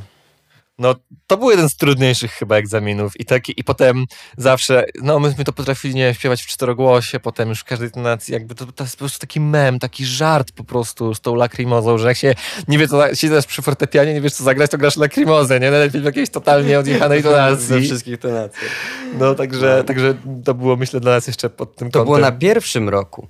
[0.79, 0.95] No,
[1.27, 4.05] to był jeden z trudniejszych chyba egzaminów i taki, i potem
[4.37, 8.33] zawsze, no myśmy to potrafili, nie wiem, śpiewać w czterogłosie, potem już w każdej tonacji,
[8.33, 11.97] jakby to, to jest po prostu taki mem, taki żart po prostu z tą lakrimozą,
[11.97, 12.35] że jak się
[12.67, 15.71] nie wie, co, siedzisz przy fortepianie, nie wiesz co zagrać, to grasz lakrimozę, nie?
[15.71, 17.81] Najlepiej w jakiejś totalnie odjechanej Ze tonacji.
[17.81, 18.59] wszystkich tonacji.
[19.19, 20.15] No, także, także
[20.45, 22.33] to było, myślę, dla nas jeszcze pod tym To było kątem.
[22.33, 23.27] na pierwszym roku.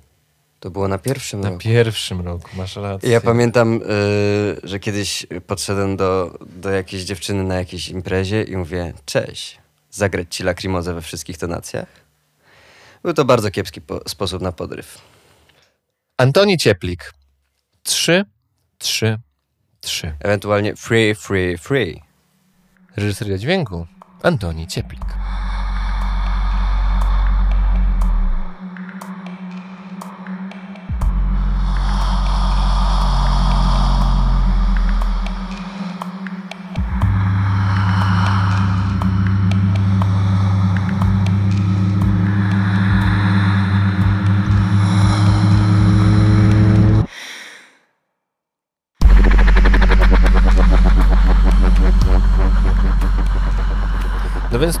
[0.60, 1.60] To było na pierwszym Na roku.
[1.60, 3.10] pierwszym roku, masz rację.
[3.10, 8.92] Ja pamiętam, y, że kiedyś podszedłem do, do jakiejś dziewczyny na jakiejś imprezie i mówię,
[9.04, 9.58] cześć,
[9.90, 11.86] zagrać ci lakrimozę we wszystkich tonacjach?
[13.02, 14.98] Był to bardzo kiepski po- sposób na podryw.
[16.16, 17.12] Antoni Cieplik.
[17.82, 18.24] Trzy,
[18.78, 19.18] trzy,
[19.80, 20.14] trzy.
[20.20, 22.02] Ewentualnie free, free, free.
[22.96, 23.86] Reżyseria dźwięku
[24.22, 25.00] Antoni Cieplik.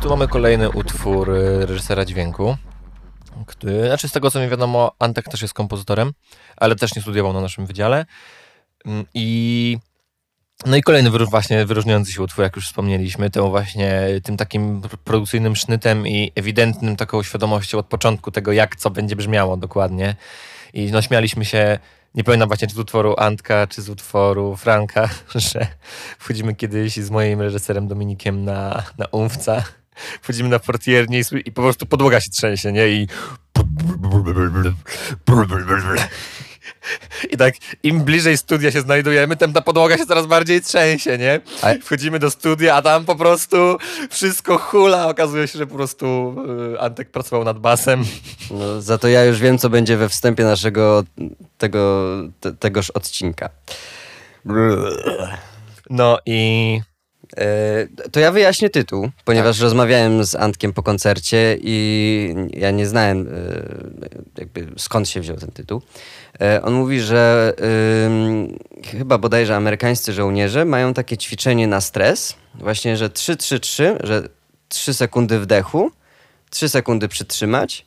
[0.00, 2.56] Tu mamy kolejny utwór y, reżysera dźwięku.
[3.46, 6.12] Który, znaczy z tego co mi wiadomo, Antek też jest kompozytorem,
[6.56, 8.06] ale też nie studiował na naszym wydziale.
[8.86, 9.78] Mm, I
[10.66, 14.96] no i kolejny właśnie wyróżniający się utwór, jak już wspomnieliśmy, tym właśnie tym takim pr-
[14.96, 20.14] produkcyjnym sznytem i ewidentnym taką świadomością od początku tego, jak co będzie brzmiało dokładnie.
[20.74, 21.78] I no śmialiśmy się,
[22.14, 25.66] nie pamiętam właśnie czy z utworu Antka, czy z utworu Franka, że
[26.18, 29.64] wchodzimy kiedyś z moim reżyserem Dominikiem na, na umwca,
[30.22, 32.88] wchodzimy na portiernię i, i po prostu podłoga się trzęsie, nie?
[32.88, 33.06] I
[37.30, 41.40] i tak im bliżej studia się znajdujemy, tym ta podłoga się coraz bardziej trzęsie, nie?
[41.82, 43.78] Wchodzimy do studia, a tam po prostu
[44.10, 45.08] wszystko hula.
[45.08, 46.36] Okazuje się, że po prostu
[46.74, 48.04] y, Antek pracował nad basem.
[48.50, 51.04] No, za to ja już wiem, co będzie we wstępie naszego
[51.58, 53.50] tego, te, tegoż odcinka.
[55.90, 56.89] No i E,
[58.12, 63.30] To ja wyjaśnię tytuł, ponieważ rozmawiałem z Antkiem po koncercie i ja nie znałem e,
[64.38, 65.82] jakby skąd się wziął ten tytuł.
[66.40, 67.52] E, On mówi, że
[68.06, 74.28] ym, chyba bodajże amerykańscy żołnierze mają takie ćwiczenie na stres, właśnie, że 3-3-3, że
[74.68, 75.90] 3 sekundy wdechu,
[76.50, 77.86] 3 sekundy przytrzymać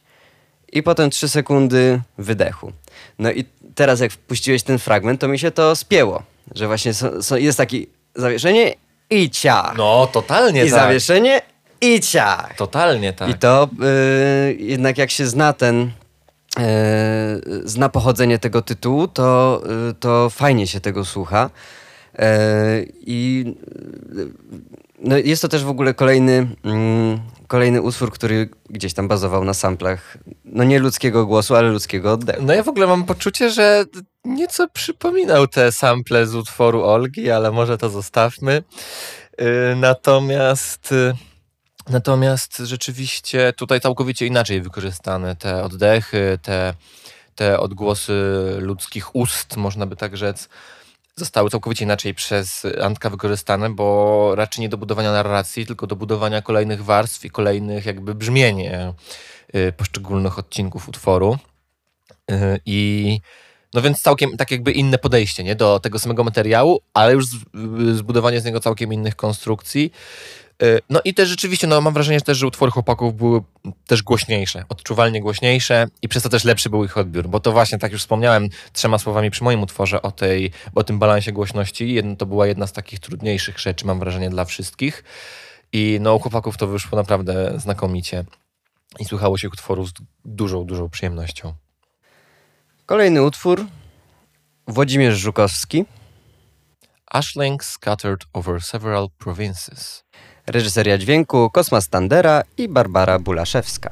[0.72, 2.72] i potem 3 sekundy wydechu.
[3.20, 6.24] No i teraz jak wpuściłeś ten fragment, to mi się to spięło,
[6.56, 6.92] że właśnie
[7.38, 7.78] jest takie
[8.16, 8.83] zawieszenie
[9.22, 9.78] i ciach.
[9.78, 10.80] no, totalnie I tak.
[10.80, 11.42] zawieszenie
[11.82, 12.56] i ciach.
[12.58, 13.30] Totalnie tak.
[13.30, 13.70] I to
[14.50, 15.92] y, jednak jak się zna ten
[16.60, 16.62] y,
[17.64, 21.50] zna pochodzenie tego tytułu, to, y, to fajnie się tego słucha.
[22.16, 22.20] Y,
[23.06, 23.46] I
[24.18, 24.30] y,
[25.04, 29.54] no jest to też w ogóle kolejny, mm, kolejny utwór, który gdzieś tam bazował na
[29.54, 32.44] samplach, no nie ludzkiego głosu, ale ludzkiego oddechu.
[32.44, 33.86] No ja w ogóle mam poczucie, że
[34.26, 38.64] nieco przypominał te sample z utworu Olgi, ale może to zostawmy.
[39.40, 41.14] Yy, Natomiast yy,
[41.90, 46.74] natomiast rzeczywiście tutaj całkowicie inaczej wykorzystane te oddechy, te,
[47.36, 48.14] te odgłosy
[48.60, 50.50] ludzkich ust, można by tak rzec,
[51.16, 56.42] zostały całkowicie inaczej przez Antka wykorzystane, bo raczej nie do budowania narracji, tylko do budowania
[56.42, 58.62] kolejnych warstw i kolejnych jakby brzmień
[59.56, 61.38] y, poszczególnych odcinków utworu.
[62.32, 63.20] Y, I
[63.74, 65.56] no więc całkiem tak jakby inne podejście nie?
[65.56, 69.92] do tego samego materiału, ale już y, zbudowanie z niego całkiem innych konstrukcji.
[70.62, 73.42] Y, No i też rzeczywiście, no mam wrażenie że też, że utwory chłopaków były
[73.88, 77.80] też głośniejsze, odczuwalnie głośniejsze i przez to też lepszy był ich odbiór, bo to właśnie,
[77.80, 82.16] tak już wspomniałem trzema słowami przy moim utworze o, tej, o tym balansie głośności, jedno,
[82.16, 85.04] to była jedna z takich trudniejszych rzeczy, mam wrażenie, dla wszystkich
[85.74, 88.26] i no u chłopaków to wyszło naprawdę znakomicie
[89.00, 89.94] i słuchało się utworu z
[90.26, 91.54] dużą, dużą przyjemnością.
[92.86, 93.66] Kolejny utwór
[94.68, 95.86] Włodzimierz Żukowski,
[97.12, 100.04] Ashling scattered over several provinces.
[100.48, 103.92] Reżyseria dźwięku Kosma Standera i Barbara Bulaszewska.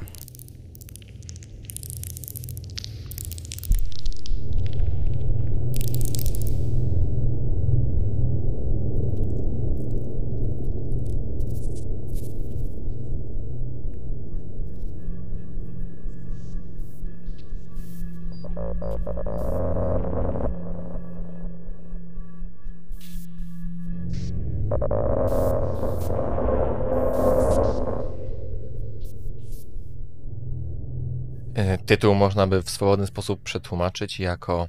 [31.91, 34.67] Tytuł można by w swobodny sposób przetłumaczyć jako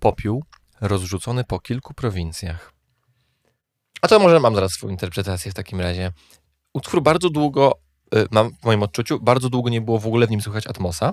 [0.00, 0.44] popiół
[0.80, 2.72] rozrzucony po kilku prowincjach.
[4.02, 6.12] A to może mam zaraz swoją interpretację w takim razie.
[6.72, 7.78] Utwór bardzo długo,
[8.14, 11.12] y, mam w moim odczuciu, bardzo długo nie było w ogóle w nim słychać Atmosa.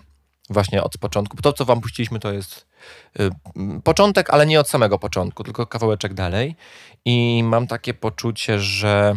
[0.50, 1.38] Właśnie od początku.
[1.38, 2.68] To, co wam puściliśmy, to jest
[3.20, 3.30] y,
[3.84, 6.56] początek, ale nie od samego początku, tylko kawałeczek dalej.
[7.06, 9.16] I mam takie poczucie, że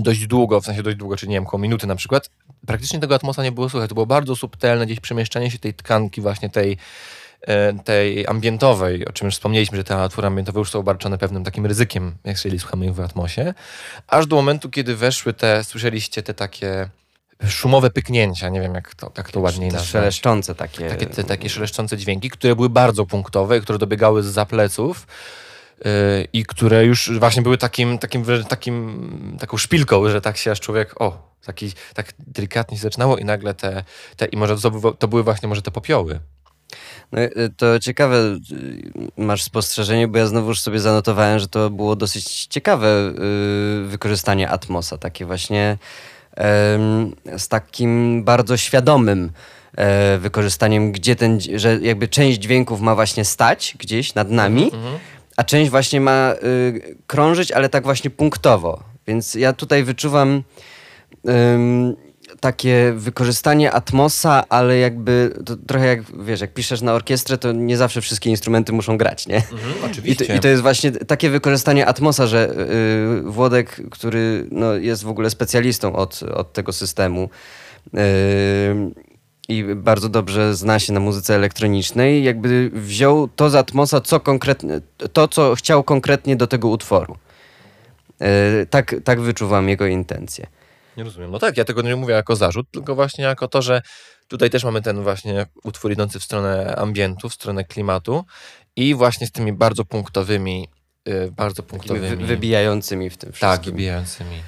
[0.00, 2.30] dość długo, w sensie dość długo, czyli nie wiem, koło minuty na przykład,
[2.66, 3.88] praktycznie tego Atmosa nie było słychać.
[3.88, 6.76] To było bardzo subtelne gdzieś przemieszczanie się tej tkanki właśnie tej,
[7.40, 11.44] e, tej ambientowej, o czym już wspomnieliśmy, że te utwory ambientowe już są obarczone pewnym
[11.44, 13.54] takim ryzykiem, jeżeli słuchamy ich w Atmosie,
[14.08, 16.88] aż do momentu, kiedy weszły te, słyszeliście te takie
[17.48, 19.90] szumowe pyknięcia, nie wiem jak to, jak to ładniej nazwać.
[19.90, 20.88] szeleszczące takie.
[20.88, 25.51] Takie, te, takie szeleszczące dźwięki, które były bardzo punktowe, które dobiegały z zapleców yy,
[26.32, 31.00] i które już właśnie były takim, takim, takim, taką szpilką, że tak się aż człowiek,
[31.00, 33.84] o, taki, tak delikatnie się zaczynało i nagle te,
[34.16, 36.20] te i może to, były- to były właśnie może te popioły.
[37.12, 38.40] No, y, to ciekawe, y,
[39.16, 42.88] masz spostrzeżenie, bo ja znowuż sobie zanotowałem, że to było dosyć ciekawe
[43.84, 45.78] y, wykorzystanie Atmosa, takie właśnie
[47.38, 49.30] z takim bardzo świadomym
[49.76, 54.98] e, wykorzystaniem, gdzie ten, że jakby część dźwięków ma właśnie stać gdzieś nad nami, Mhm.
[55.36, 58.82] A część właśnie ma y, krążyć, ale tak właśnie punktowo.
[59.06, 60.42] Więc ja tutaj wyczuwam
[61.28, 61.96] ym,
[62.40, 65.34] takie wykorzystanie atmosa, ale jakby
[65.66, 69.36] trochę jak wiesz, jak piszesz na orkiestrę, to nie zawsze wszystkie instrumenty muszą grać, nie?
[69.36, 70.36] Mhm, I to, oczywiście.
[70.36, 72.50] I to jest właśnie takie wykorzystanie atmosa, że
[73.18, 77.28] y, Włodek, który no, jest w ogóle specjalistą od, od tego systemu
[77.94, 77.98] y,
[79.48, 84.80] i bardzo dobrze zna się na muzyce elektronicznej, jakby wziął to z atmosa, co konkretnie,
[85.12, 87.16] to, co chciał konkretnie do tego utworu.
[88.62, 90.46] Y, tak, tak wyczuwam jego intencje.
[90.96, 91.30] Nie rozumiem.
[91.30, 93.82] No tak, ja tego nie mówię jako zarzut, tylko właśnie jako to, że
[94.28, 98.24] tutaj też mamy ten właśnie utwór idący w stronę ambientu, w stronę klimatu
[98.76, 100.68] i właśnie z tymi bardzo punktowymi,
[101.06, 102.16] yy, bardzo punktowymi.
[102.16, 103.72] wy, wybijającymi w tym tak, wszystkim.
[103.72, 104.42] wybijającymi.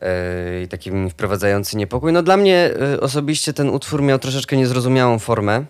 [0.00, 2.12] E, i takim wprowadzający niepokój.
[2.12, 5.64] No dla mnie e, osobiście ten utwór miał troszeczkę niezrozumiałą formę.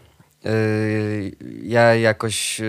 [0.45, 0.51] E,
[1.63, 2.61] Ja jakoś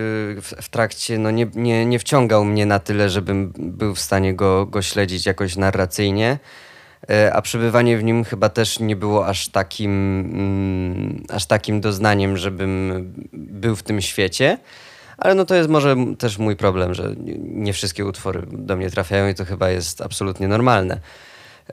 [0.41, 4.65] w, trakcie no nie, nie, nie wciągał mnie na tyle, żebym był w stanie go,
[4.65, 6.39] go śledzić jakoś narracyjnie.
[7.33, 12.91] A przebywanie w nim chyba też nie było aż takim, mm, aż takim doznaniem, żebym
[13.33, 14.57] był w tym świecie.
[15.17, 19.27] Ale no to jest może też mój problem, że nie wszystkie utwory do mnie trafiają
[19.27, 20.99] i to chyba jest absolutnie normalne.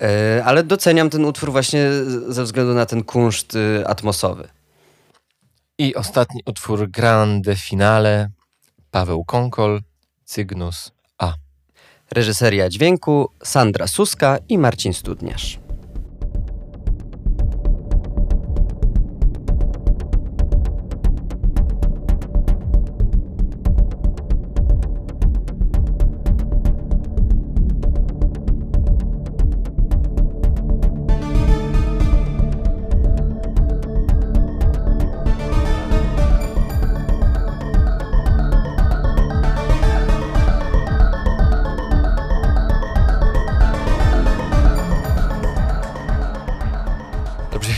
[0.01, 1.91] E, Ale doceniam ten utwór właśnie
[2.29, 4.49] ze względu na ten kunszt y, atmosowy.
[5.79, 8.31] I ostatni utwór Grande Finale,
[8.91, 9.83] Paweł Konkol,
[10.25, 11.35] Cygnus A.
[12.11, 15.64] Reżyseria dźwięku Sandra Suska i Marcin Studniarz.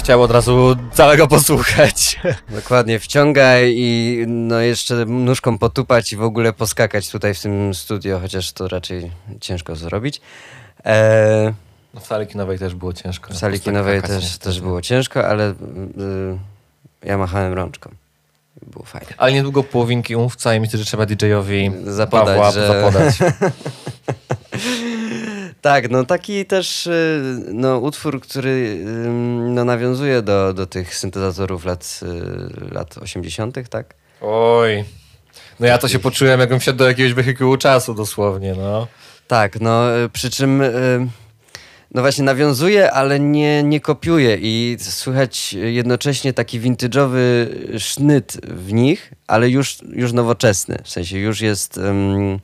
[0.06, 2.20] Chciało od razu całego posłuchać.
[2.60, 8.20] Dokładnie, wciągaj i no jeszcze nóżką potupać i w ogóle poskakać tutaj w tym studio,
[8.20, 10.20] chociaż to raczej ciężko zrobić.
[10.84, 11.54] E,
[11.94, 13.34] No w sali kinowej też było ciężko.
[13.34, 15.54] w sali kinowej też, też było ciężko, ale y,
[17.04, 17.90] ja machałem rączką.
[18.66, 19.08] Było fajnie.
[19.16, 23.14] Ale niedługo połowinki umówca i myślę, że trzeba DJ-owi Zapodać, Pawła że- zapodać.
[25.66, 28.84] Tak, no taki też y, no, utwór, który
[29.38, 32.00] no, nawiązuje do, do tych syntezatorów lat,
[32.70, 33.94] y, lat 80., tak?
[34.20, 34.84] Oj.
[35.60, 38.86] No ja to się poczułem, jakbym wsiadł do jakiegoś wehikułu czasu dosłownie, no.
[39.28, 40.62] Tak, no y, przy czym
[41.94, 47.46] no właśnie nawiązuje, ale nie, nie kopiuje i słychać jednocześnie taki vintage'owy
[47.78, 50.78] sznyt w nich, ale już, już nowoczesny.
[50.84, 51.78] W sensie już jest...
[51.78, 52.40] ym,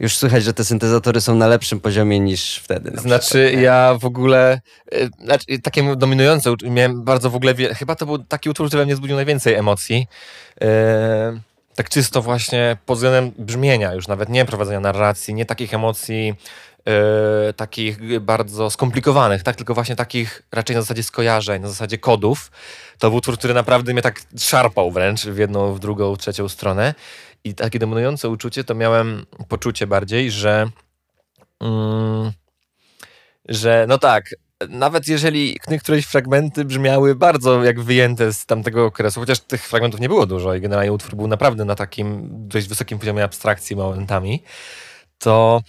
[0.00, 2.90] już słychać, że te syntezatory są na lepszym poziomie niż wtedy.
[2.90, 4.60] na Znaczy przykład, ja w ogóle,
[4.94, 8.84] y, znaczy, takie dominujące, miałem bardzo w ogóle, chyba to był taki utwór, który we
[8.84, 10.06] mnie wzbudził najwięcej emocji.
[10.60, 11.40] E,
[11.74, 16.34] tak czysto właśnie pod względem brzmienia już, nawet nie prowadzenia narracji, nie takich emocji
[16.86, 22.50] e, takich bardzo skomplikowanych, tak, tylko właśnie takich raczej na zasadzie skojarzeń, na zasadzie kodów.
[22.98, 26.48] To był utwór, który naprawdę mnie tak szarpał wręcz w jedną, w drugą, w trzecią
[26.48, 26.94] stronę.
[27.44, 30.70] I takie dominujące uczucie to miałem poczucie bardziej, że
[31.60, 32.32] mm,
[33.48, 34.24] że no tak,
[34.68, 40.08] nawet jeżeli niektóreś fragmenty brzmiały bardzo jak wyjęte z tamtego okresu, chociaż tych fragmentów nie
[40.08, 44.42] było dużo i generalnie utwór był naprawdę na takim dość wysokim poziomie abstrakcji momentami,
[45.18, 45.60] to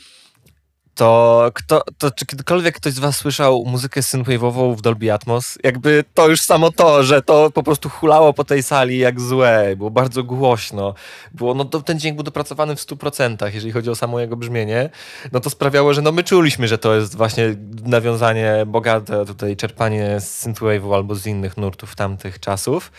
[0.96, 5.58] to, kto, to czy kiedykolwiek ktoś z was słyszał muzykę synthwave'ową w Dolby Atmos?
[5.64, 9.76] Jakby to już samo to, że to po prostu hulało po tej sali jak złe,
[9.78, 10.94] było bardzo głośno,
[11.34, 14.90] było, no to, ten dźwięk był dopracowany w 100%, jeżeli chodzi o samo jego brzmienie,
[15.32, 20.20] no to sprawiało, że no my czuliśmy, że to jest właśnie nawiązanie bogate, tutaj czerpanie
[20.20, 22.92] z synthwave'u albo z innych nurtów tamtych czasów.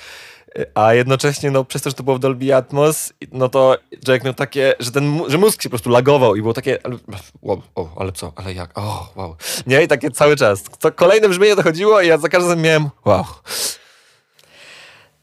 [0.74, 3.76] A jednocześnie, no, przez to, że to było w Dolby Atmos, no to
[4.08, 6.96] Jack miał takie, że ten, że mózg się po prostu lagował i było takie, ale,
[7.42, 9.36] wow, o, ale co, ale jak, o, wow.
[9.66, 10.62] Nie, i takie cały czas.
[10.62, 13.24] To kolejne brzmienie dochodziło i ja za każdym razem miałem, wow.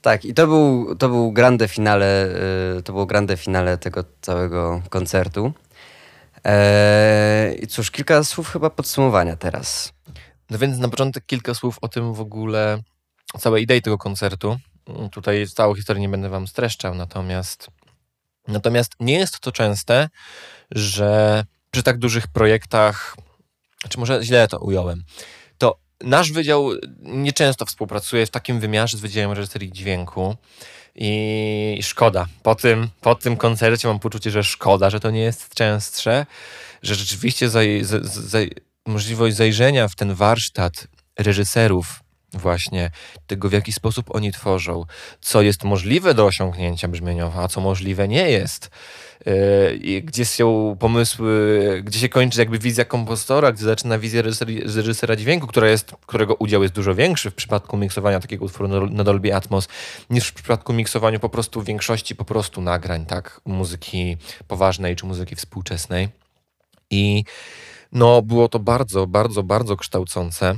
[0.02, 2.28] Tak, i to był, to był grande finale,
[2.78, 5.54] y, to było grande finale tego całego koncertu.
[6.44, 9.94] Eee, I cóż, kilka słów chyba podsumowania teraz.
[10.50, 12.82] No więc na początek kilka słów o tym w ogóle,
[13.40, 14.58] całej idei tego koncertu.
[15.12, 17.68] Tutaj całą historię nie będę wam streszczał, natomiast,
[18.48, 20.10] natomiast nie jest to częste,
[20.72, 23.18] że przy tak dużych projektach,
[23.90, 25.04] czy może źle to ująłem,
[25.58, 26.70] to nasz wydział
[27.02, 30.36] nieczęsto współpracuje w takim wymiarze z Wydziałem Reżyserii Dźwięku
[30.96, 32.28] i szkoda.
[32.44, 36.26] Po tym, po tym koncercie mam poczucie, że szkoda, że to nie jest częstsze,
[36.84, 38.52] że rzeczywiście zaj, z, z, zaj,
[38.86, 40.88] możliwość zajrzenia w ten warsztat
[41.20, 42.00] reżyserów
[42.34, 42.92] właśnie
[43.28, 44.86] tego, w jaki sposób oni tworzą,
[45.22, 48.70] co jest możliwe do osiągnięcia brzmieniowo, a co możliwe nie jest.
[49.82, 54.22] I gdzie są pomysły, gdzie się kończy jakby wizja kompozytora, gdzie zaczyna wizja
[54.76, 59.04] reżysera, dźwięku, która jest, którego udział jest dużo większy w przypadku miksowania takiego utworu na
[59.04, 59.68] Dolby Atmos,
[60.10, 64.18] niż w przypadku miksowania po prostu większości po prostu nagrań, tak, muzyki
[64.48, 66.10] poważnej czy muzyki współczesnej.
[66.90, 67.24] I
[67.92, 70.56] no, było to bardzo, bardzo, bardzo kształcące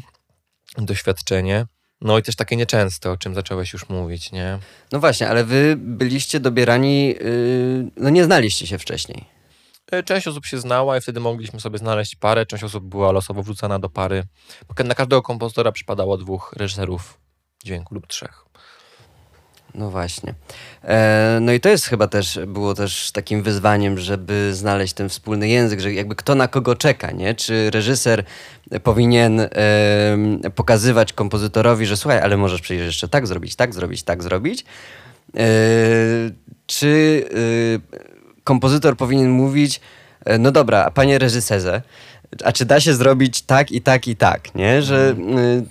[0.77, 1.65] doświadczenie.
[2.01, 4.59] No i też takie nieczęste, o czym zacząłeś już mówić, nie?
[4.91, 9.25] No właśnie, ale wy byliście dobierani, yy, no nie znaliście się wcześniej.
[9.91, 13.43] E, Część osób się znała i wtedy mogliśmy sobie znaleźć parę, część osób była losowo
[13.43, 14.23] wrzucana do pary.
[14.85, 17.19] Na każdego kompozytora przypadało dwóch reżyserów
[17.63, 18.45] dźwięku lub trzech.
[19.75, 20.33] No właśnie.
[20.83, 25.47] E, no i to jest chyba też, było też takim wyzwaniem, żeby znaleźć ten wspólny
[25.49, 27.35] język, że jakby kto na kogo czeka, nie?
[27.35, 28.23] Czy reżyser
[28.83, 29.41] powinien
[30.55, 34.65] pokazywać kompozytorowi, że słuchaj, ale możesz przecież jeszcze tak zrobić, tak zrobić, tak zrobić.
[35.37, 35.43] E,
[36.65, 37.81] czy y,
[38.43, 39.81] kompozytor powinien mówić,
[40.25, 41.81] e, no dobra, a panie reżyserze,
[42.43, 44.81] a czy da się zrobić tak i tak i tak, nie?
[44.81, 45.15] Że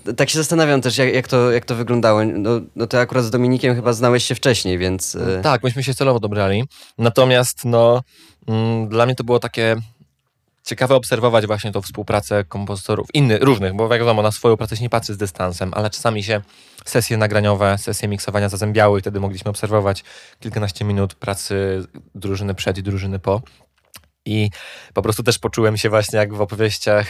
[0.08, 2.24] y, tak się zastanawiam też, jak, jak, to, jak to wyglądało.
[2.24, 5.14] No, no to akurat z Dominikiem chyba znałeś się wcześniej, więc...
[5.14, 6.64] y, Tak, myśmy się celowo dobrali.
[6.98, 8.02] Natomiast no,
[8.48, 9.76] mm, dla mnie to było takie
[10.64, 14.90] ciekawe obserwować właśnie tą współpracę kompozytorów, innych, różnych, bo wiadomo, na swoją pracę się nie
[14.90, 16.40] patrzy z dystansem, ale czasami się
[16.84, 20.04] sesje nagraniowe, sesje miksowania zazębiały i wtedy mogliśmy obserwować
[20.40, 21.84] kilkanaście minut pracy
[22.14, 23.42] drużyny przed i drużyny po.
[24.26, 24.50] I
[24.94, 27.06] po prostu też poczułem się właśnie jak w opowieściach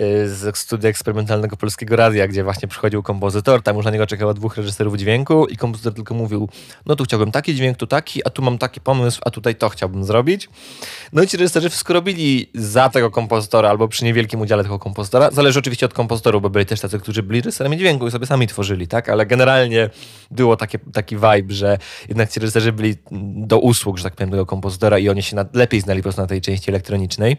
[0.00, 4.34] y, z studia eksperymentalnego Polskiego Radia, gdzie właśnie przychodził kompozytor, tam już na niego czekało
[4.34, 6.48] dwóch reżyserów dźwięku i kompozytor tylko mówił,
[6.86, 9.68] no tu chciałbym taki dźwięk, tu taki, a tu mam taki pomysł, a tutaj to
[9.68, 10.48] chciałbym zrobić.
[11.12, 15.30] No i ci reżyserzy wszystko robili za tego kompozytora albo przy niewielkim udziale tego kompozytora.
[15.30, 18.46] Zależy oczywiście od kompozytorów, bo byli też tacy, którzy byli reżyserami dźwięku i sobie sami
[18.46, 19.08] tworzyli, tak?
[19.08, 19.90] Ale generalnie
[20.30, 21.78] było takie, taki vibe, że
[22.08, 22.94] jednak ci reżyserzy byli
[23.36, 26.26] do usług, że tak powiem, tego kompozytora i oni się lepiej znali po prostu na
[26.26, 27.36] tej części elektronicznej.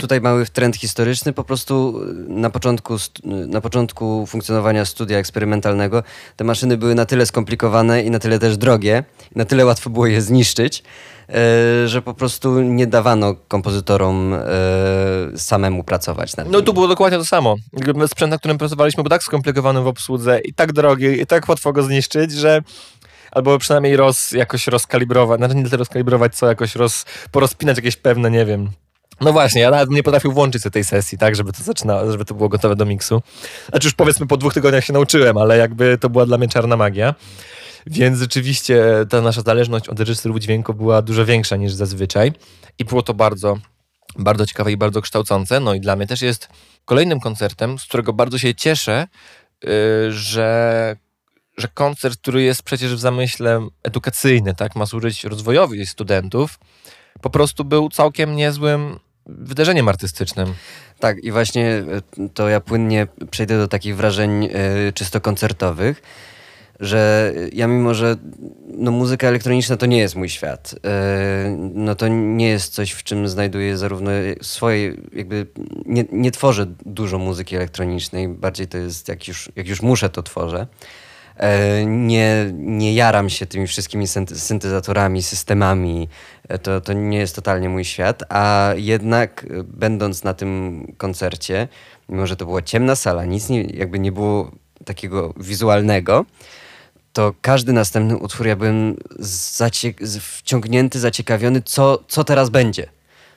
[0.00, 1.32] Tutaj mały trend historyczny.
[1.32, 6.02] Po prostu na początku, st- na początku funkcjonowania studia eksperymentalnego
[6.36, 9.04] te maszyny były na tyle skomplikowane i na tyle też drogie,
[9.36, 10.82] i na tyle łatwo było je zniszczyć,
[11.28, 14.38] e, że po prostu nie dawano kompozytorom e,
[15.36, 17.56] samemu pracować nad No tu było dokładnie to samo.
[18.06, 21.72] Sprzęt, na którym pracowaliśmy, był tak skomplikowany w obsłudze i tak drogi, i tak łatwo
[21.72, 22.62] go zniszczyć, że
[23.34, 28.30] albo przynajmniej roz, jakoś rozkalibrować, znaczy nie tyle rozkalibrować, co jakoś roz, porozpinać jakieś pewne,
[28.30, 28.70] nie wiem.
[29.20, 32.24] No właśnie, ja nawet nie potrafił włączyć sobie tej sesji, tak, żeby to zaczynało, żeby
[32.24, 33.22] to było gotowe do miksu.
[33.70, 36.76] Znaczy już powiedzmy po dwóch tygodniach się nauczyłem, ale jakby to była dla mnie czarna
[36.76, 37.14] magia.
[37.86, 42.32] Więc rzeczywiście ta nasza zależność od reżyserów dźwięku była dużo większa niż zazwyczaj.
[42.78, 43.58] I było to bardzo,
[44.18, 45.60] bardzo ciekawe i bardzo kształcące.
[45.60, 46.48] No i dla mnie też jest
[46.84, 49.06] kolejnym koncertem, z którego bardzo się cieszę,
[49.64, 49.70] yy,
[50.12, 50.96] że,
[51.56, 56.58] że koncert, który jest przecież w zamyśle edukacyjny, tak, ma służyć rozwojowi studentów,
[57.20, 60.54] po prostu był całkiem niezłym wydarzeniem artystycznym.
[60.98, 61.84] Tak, i właśnie e,
[62.34, 64.50] to ja płynnie przejdę do takich wrażeń e,
[64.92, 66.02] czysto koncertowych.
[66.80, 68.16] że ja mimo, że
[68.66, 73.02] no, muzyka elektroniczna to nie jest mój świat, e, no to nie jest coś, w
[73.02, 74.10] czym znajduję zarówno
[74.42, 75.46] swoje, jakby
[75.86, 80.22] nie, nie tworzę dużo muzyki elektronicznej, bardziej to jest, jak już, jak już muszę, to
[80.22, 80.66] tworzę.
[81.36, 86.08] E, nie, nie jaram się tymi wszystkimi syntezatorami, systemami.
[86.48, 91.68] E, To, to nie jest totalnie mój świat, a jednak e, będąc na tym koncercie,
[92.08, 94.50] mimo że to była ciemna sala, nic nie, jakby nie było
[94.84, 96.24] takiego wizualnego,
[97.12, 98.96] to każdy następny utwór ja byłem
[100.20, 102.86] wciągnięty, zaciekawiony, co, co teraz będzie.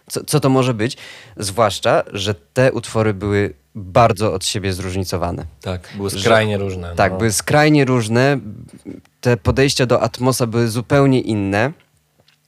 [0.10, 0.98] Co, co to może być?
[1.38, 5.46] Zwłaszcza, że te utwory były bardzo od siebie zróżnicowane.
[5.62, 6.96] Tak, były Że- skrajnie różne.
[6.96, 7.18] Tak, no.
[7.18, 8.40] były skrajnie różne.
[9.22, 11.74] Te podejścia do Atmosa były zupełnie inne.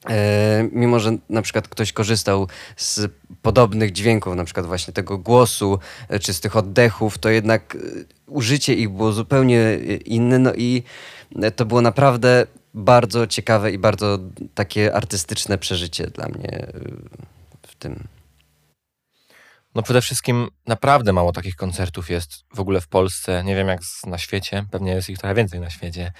[0.09, 3.11] E, mimo, że na przykład ktoś korzystał z
[3.41, 7.79] podobnych dźwięków, na przykład właśnie tego głosu, e, czy z tych oddechów, to jednak e,
[8.27, 10.39] użycie ich było zupełnie e, inne.
[10.39, 10.83] No i
[11.55, 14.19] to było naprawdę bardzo ciekawe i bardzo
[14.55, 16.67] takie artystyczne przeżycie dla mnie
[17.67, 18.03] w tym.
[19.75, 23.43] No przede wszystkim naprawdę mało takich koncertów jest w ogóle w Polsce.
[23.43, 26.11] Nie wiem jak na świecie, pewnie jest ich trochę więcej na świecie.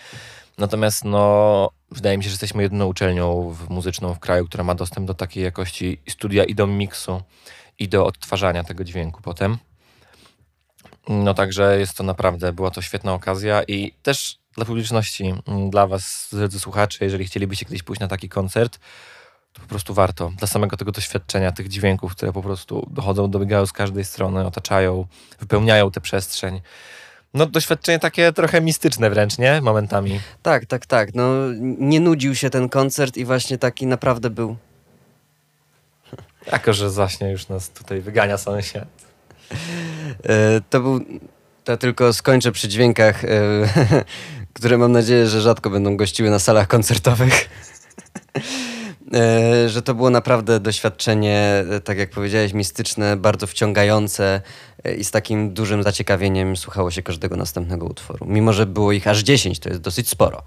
[0.57, 5.07] Natomiast no, wydaje mi się, że jesteśmy jedyną uczelnią muzyczną w kraju, która ma dostęp
[5.07, 7.21] do takiej jakości studia i do miksu
[7.79, 9.57] i do odtwarzania tego dźwięku potem.
[11.07, 15.87] No także jest to naprawdę, była to świetna okazja i też dla publiczności, mm, dla
[15.87, 18.79] was, drodzy słuchacze, jeżeli chcielibyście kiedyś pójść na taki koncert,
[19.61, 20.31] po prostu warto.
[20.37, 25.05] Dla samego tego doświadczenia, tych dźwięków, które po prostu dochodzą, dobiegają z każdej strony, otaczają,
[25.39, 26.61] wypełniają tę przestrzeń.
[27.33, 29.61] No doświadczenie takie trochę mistyczne wręcz, nie?
[29.61, 30.19] Momentami.
[30.43, 31.15] Tak, tak, tak.
[31.15, 31.29] No,
[31.61, 34.55] nie nudził się ten koncert i właśnie taki naprawdę był
[36.51, 38.87] Jako, że zaśnie już nas tutaj wygania sąsiad.
[40.23, 40.99] E, To był.
[41.63, 43.29] To tylko skończę przy dźwiękach, e,
[44.53, 47.49] które mam nadzieję, że rzadko będą gościły na salach koncertowych.
[49.13, 54.41] E, Że to było naprawdę doświadczenie, e, tak jak powiedziałeś, mistyczne, bardzo wciągające
[54.83, 58.25] e, i z takim dużym zaciekawieniem słuchało się każdego następnego utworu.
[58.25, 60.41] Mimo, że było ich aż 10, to jest dosyć sporo.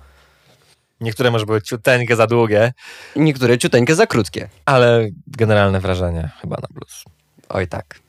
[1.00, 2.72] Niektóre może były ciuteńkie za długie,
[3.16, 4.48] Niektóre ciuteńkie za krótkie.
[4.64, 7.04] ale generalne wrażenie chyba na plus.
[7.48, 8.00] Oj tak.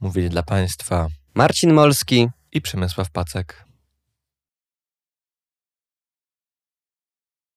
[0.00, 2.28] Mówili dla Państwa Marcin Molski.
[2.52, 3.64] i Przemysław Pacek.